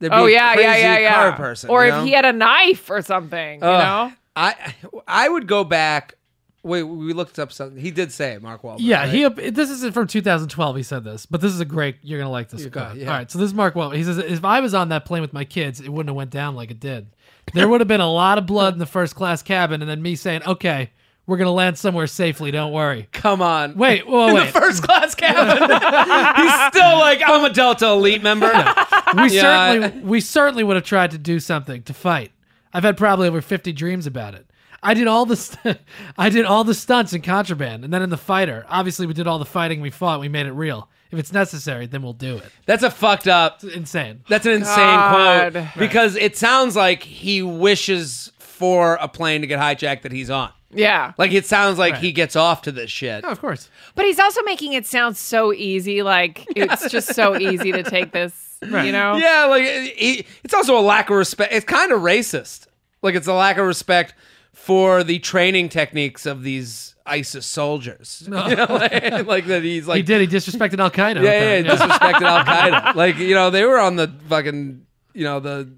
[0.00, 1.14] There'd be oh yeah, yeah, crazy yeah, yeah.
[1.14, 2.04] Car person, or you if know?
[2.04, 4.12] he had a knife or something, you know.
[4.36, 4.74] I
[5.06, 6.14] I would go back.
[6.62, 7.78] Wait, we looked up something.
[7.78, 8.78] He did say it, Mark Wahlberg.
[8.80, 9.38] Yeah, right?
[9.38, 9.50] he.
[9.50, 10.76] This is from 2012.
[10.76, 11.96] He said this, but this is a great.
[12.02, 12.96] You're gonna like this go, quote.
[12.96, 13.10] yeah.
[13.10, 13.96] All right, so this is Mark Wahlberg.
[13.96, 16.30] He says, "If I was on that plane with my kids, it wouldn't have went
[16.30, 17.08] down like it did.
[17.52, 20.00] There would have been a lot of blood in the first class cabin, and then
[20.00, 20.90] me saying, "Okay,
[21.26, 22.50] we're gonna land somewhere safely.
[22.50, 23.76] Don't worry." Come on.
[23.76, 24.46] Wait, whoa, in wait.
[24.46, 25.56] the first class cabin.
[26.42, 28.46] He's still like, I'm a Delta Elite member.
[29.16, 32.32] we Yeah, certainly we certainly would have tried to do something to fight.
[32.72, 34.46] I've had probably over 50 dreams about it.
[34.82, 35.78] I did all the st-
[36.18, 39.26] I did all the stunts in contraband, and then in the fighter, obviously we did
[39.26, 39.80] all the fighting.
[39.80, 40.20] We fought.
[40.20, 40.88] We made it real.
[41.10, 42.50] If it's necessary, then we'll do it.
[42.66, 43.62] That's a fucked up.
[43.62, 44.24] Insane.
[44.28, 45.52] That's an insane God.
[45.52, 50.28] quote because it sounds like he wishes for a plane to get hijacked that he's
[50.28, 50.50] on.
[50.74, 51.12] Yeah.
[51.18, 52.02] Like it sounds like Right.
[52.02, 53.24] he gets off to this shit.
[53.26, 53.68] Oh, of course.
[53.94, 56.02] But he's also making it sound so easy.
[56.02, 59.16] Like it's just so easy to take this, you know?
[59.16, 61.52] Yeah, like it, it's also a lack of respect.
[61.52, 62.66] It's kind of racist.
[63.02, 64.14] Like it's a lack of respect
[64.52, 68.22] for the training techniques of these ISIS soldiers.
[68.28, 70.20] You know, like, like that he's like he did.
[70.22, 71.22] He disrespected Al Qaeda.
[71.22, 72.94] Yeah, yeah, yeah, disrespected Al Qaeda.
[72.94, 75.70] Like you know, they were on the fucking you know the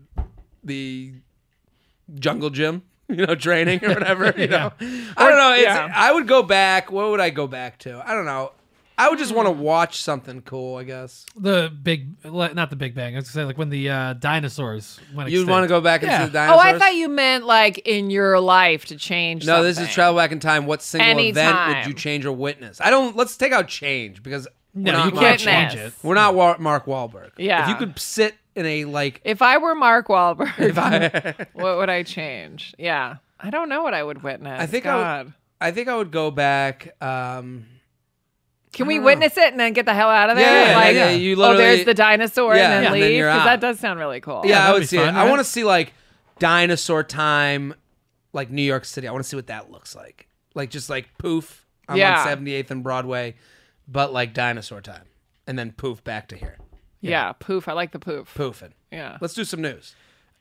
[0.62, 1.12] the
[2.20, 2.82] jungle gym,
[3.16, 4.32] you know, training or whatever.
[4.36, 5.52] You know, I don't know.
[5.54, 5.92] It's, yeah.
[5.94, 6.90] I would go back.
[6.90, 8.02] What would I go back to?
[8.06, 8.52] I don't know.
[8.98, 10.76] I would just want to watch something cool.
[10.76, 13.14] I guess the big, not the Big Bang.
[13.14, 15.30] I was gonna say like when the uh, dinosaurs went.
[15.30, 16.22] you'd want to go back Yeah.
[16.22, 16.60] into the dinosaurs.
[16.60, 16.82] Oh, dinosaurs.
[16.82, 19.44] I thought you meant like in your life to change.
[19.46, 19.92] No, this is something.
[19.92, 20.64] travel back in time.
[20.64, 21.88] What single event would Anytime.
[21.88, 22.80] you change or witness?
[22.80, 23.14] I don't.
[23.14, 25.74] Let's take out change because No, we're not you Mark, can't Goodness.
[25.74, 25.92] change it.
[26.02, 27.32] We're not Wa- Mark Wahlberg.
[27.36, 27.64] Yeah.
[27.64, 32.02] If you could sit in a like If I were Mark Wahlberg, what would I
[32.02, 32.74] change?
[32.78, 34.60] Yeah, I don't know what I would witness.
[34.60, 34.96] I think God.
[35.00, 37.00] I would, I think I would go back.
[37.02, 37.66] Um,
[38.72, 39.04] Can we know.
[39.04, 40.44] witness it and then get the hell out of there?
[40.50, 43.24] Yeah, yeah, like, yeah, you oh, there's the dinosaur Yeah, and then and then leave
[43.24, 44.42] because that does sound really cool.
[44.44, 45.18] yeah, I that'd see fun, it.
[45.18, 45.92] I want to see like
[46.38, 47.74] dinosaur time,
[48.32, 49.06] like New York City.
[49.08, 50.28] I want to see what that looks like.
[50.54, 52.20] Like just like poof, I'm Yeah.
[52.20, 53.34] on 78th and Broadway,
[53.88, 55.04] but like dinosaur time,
[55.46, 56.56] and then poof back to here,
[57.10, 57.32] yeah.
[57.32, 57.68] Poof.
[57.68, 58.34] I like the poof.
[58.36, 58.72] poofing.
[58.90, 59.18] Yeah.
[59.20, 59.94] Let's do some news.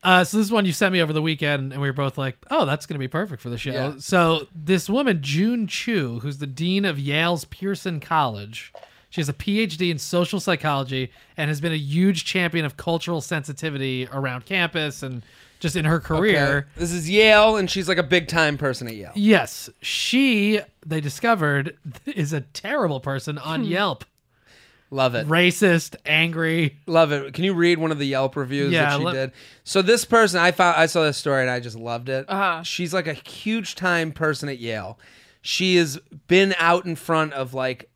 [0.04, 2.18] Uh, so this is one you sent me over the weekend, and we were both
[2.18, 3.94] like, "Oh, that's going to be perfect for the show." Yeah.
[3.98, 8.72] So this woman, June Chu, who's the dean of Yale's Pierson College,
[9.10, 13.20] she has a PhD in social psychology and has been a huge champion of cultural
[13.20, 15.24] sensitivity around campus and
[15.60, 16.58] just in her career.
[16.58, 16.68] Okay.
[16.76, 19.12] This is Yale, and she's like a big time person at Yale.
[19.16, 24.06] Yes, she they discovered is a terrible person on Yelp,
[24.92, 25.28] Love it.
[25.28, 26.78] racist, angry.
[26.86, 27.34] Love it.
[27.34, 29.32] Can you read one of the Yelp reviews Yeah, that she let- did?
[29.64, 32.26] So this person, I found, I saw this story and I just loved it.
[32.30, 32.62] Uh-huh.
[32.64, 35.00] She's like a huge time person at Yale.
[35.42, 37.90] She has been out in front of like,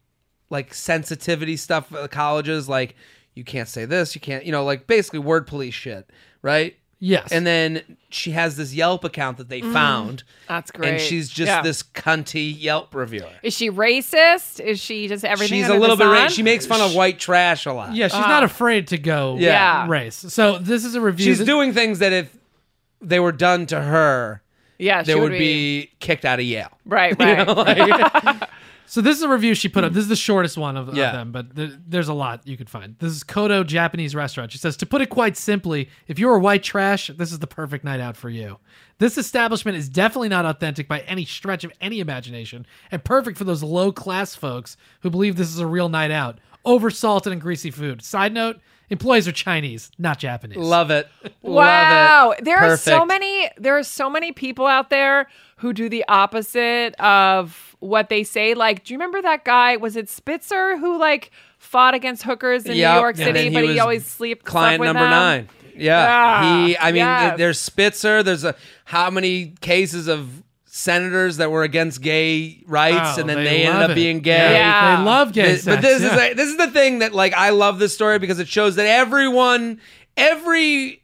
[0.49, 2.95] like sensitivity stuff at the colleges, like
[3.35, 6.09] you can't say this, you can't, you know, like basically word police shit,
[6.41, 6.75] right?
[7.01, 9.71] Yes, And then she has this Yelp account that they mm-hmm.
[9.71, 10.89] found, That's great.
[10.89, 11.61] and she's just Yeah.
[11.61, 13.29] this cunty Yelp reviewer.
[13.41, 14.59] Is she racist?
[14.59, 15.59] Is she just everything?
[15.59, 16.09] She's under a little the bit.
[16.13, 16.23] sun?
[16.23, 17.95] Ra- she makes fun of white trash a lot.
[17.95, 18.47] yeah, she's not ah.
[18.47, 19.85] afraid to go Yeah.
[19.85, 19.87] Yeah.
[19.89, 20.15] race.
[20.15, 21.25] So this is a review.
[21.25, 22.35] she's that- doing things that if
[23.01, 24.41] they were done to her,
[24.77, 26.77] Yeah, they she would be kicked out of Yale.
[26.85, 28.49] right, right.
[28.89, 29.91] So this is a review she put up.
[29.91, 29.95] Hmm.
[29.95, 32.71] This is the shortest one of, of them, but th- there's a lot you could
[32.71, 32.95] find.
[32.97, 34.51] This is Kodo Japanese restaurant.
[34.51, 37.45] She says, to put it quite simply, if you're a white trash, this is the
[37.45, 38.57] perfect night out for you.
[38.97, 43.43] This establishment is definitely not authentic by any stretch of any imagination, and perfect for
[43.43, 46.39] those low class folks who believe this is a real night out.
[46.65, 48.01] Over salted and greasy food.
[48.01, 48.59] Side note:
[48.89, 50.57] employees are Chinese, not Japanese.
[50.57, 51.07] Love it.
[51.41, 52.45] Wow, Love it.
[52.45, 53.49] there are so many.
[53.57, 55.27] There are so many people out there
[55.57, 58.53] who do the opposite of what they say.
[58.53, 59.75] Like, do you remember that guy?
[59.77, 63.63] Was it Spitzer who like fought against hookers in Yep, New York City, then but
[63.65, 65.09] he always sleep Client slept with number them?
[65.11, 65.49] nine.
[65.75, 66.41] Yeah.
[66.43, 66.77] Yeah, He.
[66.77, 67.37] I mean, yes.
[67.37, 68.21] there's Spitzer.
[68.23, 70.43] There's a how many cases of
[70.79, 73.95] senators that were against gay rights, Oh, and then they they, ended up it.
[73.95, 74.53] being gay.
[74.53, 74.97] Yeah.
[74.97, 76.13] They love gay This- but this yeah.
[76.15, 78.75] is a, this is the thing that like I love this story because it shows
[78.75, 79.79] that everyone,
[80.17, 81.03] every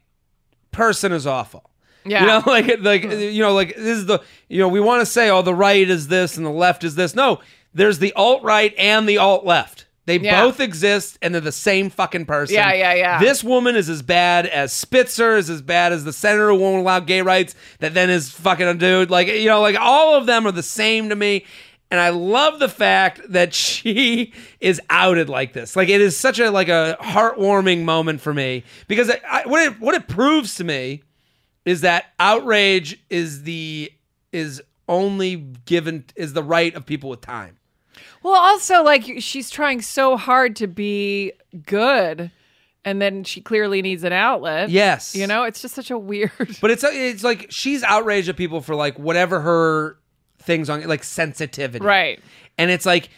[0.72, 1.70] person is awful.
[2.04, 2.20] Yeah.
[2.20, 5.06] You know, like like you know, like this is the you know we want to
[5.06, 7.14] say oh the right is this and the left is this.
[7.14, 7.40] No,
[7.74, 9.85] there's the alt right and the alt left.
[10.06, 10.42] They Yeah.
[10.44, 12.54] both exist and they're the same fucking person.
[12.54, 13.18] Yeah, yeah, yeah.
[13.20, 16.78] This woman is as bad as Spitzer, is as bad as the senator who won't
[16.78, 19.10] allow gay rights that then is fucking a dude.
[19.10, 21.44] Like you know, like all of them are the same to me.
[21.88, 25.76] And I love the fact that she is outed like this.
[25.76, 29.60] Like it is such a like a heartwarming moment for me because I, I, what
[29.62, 31.02] it what it proves to me
[31.64, 33.92] is that outrage is the
[34.32, 35.34] is only
[35.64, 37.56] given is the right of people with time.
[38.26, 41.32] Well, also like she's trying so hard to be
[41.64, 42.32] good,
[42.84, 44.68] and then she clearly needs an outlet.
[44.68, 45.14] Yes.
[45.14, 46.32] you know, it's just such a weird.
[46.60, 49.98] But it's it's like she's outraged at people for like whatever her
[50.40, 51.84] things on like sensitivity.
[51.84, 52.18] Right.
[52.58, 53.10] And it's like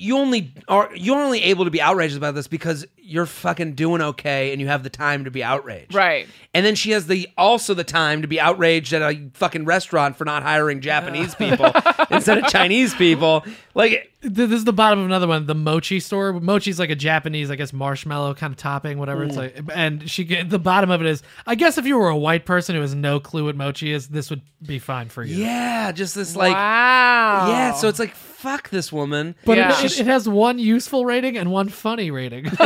[0.00, 4.00] you only are you're only able to be outraged about this because you're fucking doing
[4.00, 5.94] okay and you have the time to be outraged.
[5.94, 6.26] Right.
[6.54, 10.16] And then she has the also the time to be outraged at a fucking restaurant
[10.16, 11.70] for not hiring Japanese people
[12.10, 13.44] instead of Chinese people.
[13.74, 16.32] Like This is the bottom of another one, the mochi store.
[16.32, 19.24] Mochi's like a Japanese, I guess, marshmallow kind of topping, whatever.
[19.24, 22.08] It's like, and she get the bottom of it is, I guess, if you were
[22.08, 25.22] a white person who has no clue what mochi is, this would be fine for
[25.22, 25.36] you.
[25.36, 27.48] yeah, just this like wow.
[27.48, 29.34] yeah, so it's like fuck this woman.
[29.44, 29.78] But Yeah.
[29.78, 32.46] it, it, it has one useful rating and one funny rating.
[32.46, 32.58] it is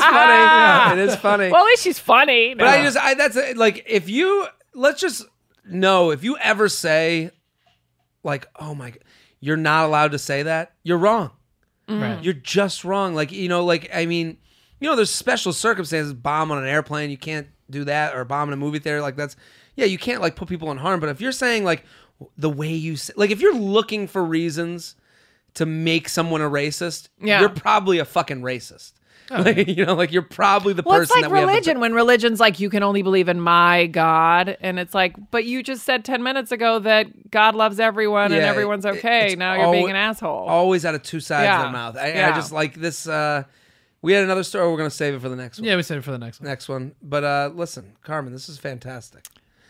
[0.00, 1.00] funny.
[1.00, 1.50] It is funny.
[1.50, 2.54] well, at least she's funny.
[2.54, 5.24] But I just, I that's uh, like, if you let's just
[5.64, 7.30] know if you ever say,
[8.24, 9.00] like, oh my, God,
[9.40, 11.30] you're not allowed to say that, you're wrong.
[11.88, 12.22] right.
[12.22, 13.14] You're just wrong.
[13.14, 14.36] Like, you know, like, I mean,
[14.80, 18.48] you know, there's special circumstances, bomb on an airplane, you can't do that, or bomb
[18.48, 19.00] in a movie theater.
[19.00, 19.36] Like, that's,
[19.76, 21.00] yeah, you can't like put people in harm.
[21.00, 21.84] But if you're saying like
[22.36, 24.96] the way you say, like, if you're looking for reasons
[25.54, 27.40] to make someone a racist, Yeah.
[27.40, 28.92] you're probably a fucking racist.
[29.30, 31.94] Like, you know, like you're probably the Well, person it's like that we religion when
[31.94, 35.84] religion's like you can only believe in my God, and it's like, but you just
[35.84, 39.28] said ten minutes ago that God loves everyone and everyone's okay.
[39.28, 40.46] it's now you're being an asshole.
[40.48, 41.62] always out of two sides of Yeah.
[41.62, 41.96] their mouth.
[41.96, 43.06] I, I just like this.
[43.08, 43.44] Uh,
[44.02, 44.68] we had another story.
[44.70, 45.64] We're gonna save it for the next one.
[45.66, 46.48] yeah, we save it for the next one.
[46.50, 46.94] Next one.
[47.02, 49.24] But uh, listen, Carmen, this is fantastic.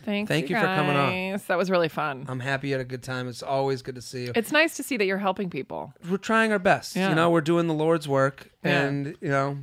[0.04, 1.40] Thanks, thank you for coming on.
[1.48, 2.24] That was really fun.
[2.28, 3.28] I'm happy you had a good time.
[3.28, 4.32] It's always good to see you.
[4.34, 5.92] It's nice to see that you're helping people.
[6.10, 6.96] we're trying our best.
[6.96, 7.08] Yeah.
[7.10, 8.82] You know, we're doing the Lord's work, Yeah.
[8.82, 9.58] and you know,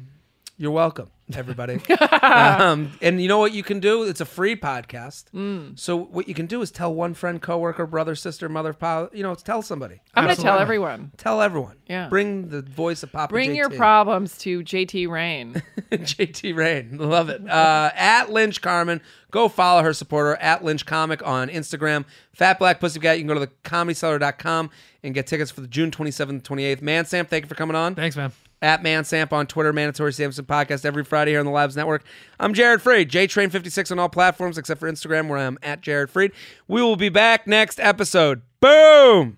[0.58, 1.80] you're welcome, everybody.
[2.22, 4.04] um, and you know what you can do?
[4.04, 5.26] It's a free podcast.
[5.34, 5.78] Mm.
[5.78, 9.10] So what you can do is tell one friend, coworker, brother, sister, mother, pal.
[9.14, 10.02] You know, tell somebody.
[10.14, 11.12] I'm going to tell everyone.
[11.18, 11.78] Tell everyone.
[11.88, 12.10] Yeah.
[12.10, 13.32] Bring the voice of Papa.
[13.32, 15.62] Bring your problems to JTrain.
[15.92, 17.00] JTrain.
[17.00, 17.48] Love it.
[17.48, 19.02] Uh, at Lynch Carmen.
[19.32, 22.06] Go follow her supporter at Lynch Comic on Instagram.
[22.34, 23.18] Fat Black Pussycat.
[23.18, 24.72] You can go to the comedycellar.com
[25.04, 26.82] and get tickets for the June 27th, 28th.
[26.82, 27.96] ManSamp, thank you for coming on.
[27.96, 28.32] Thanks, man.
[28.62, 32.03] At ManSamp on Twitter, Mandatory Samson Podcast every Friday here on the Labs Network.
[32.39, 36.34] I'm Jared Freid, JTrain56 on all platforms except for Instagram where I'm at Jared Freid.
[36.68, 38.41] We will be back next episode.
[38.60, 39.38] Boom!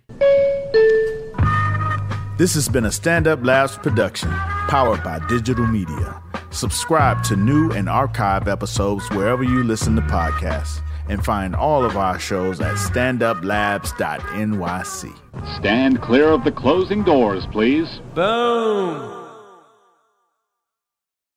[2.38, 6.19] This has been a Stand Up Labs production, powered by digital media.
[6.49, 11.97] Subscribe to new and archive episodes wherever you listen to podcasts, and find all of
[11.97, 15.58] our shows at standuplabs.nyc.
[15.58, 18.02] Stand clear of the closing doors, please.
[18.14, 19.20] Boom!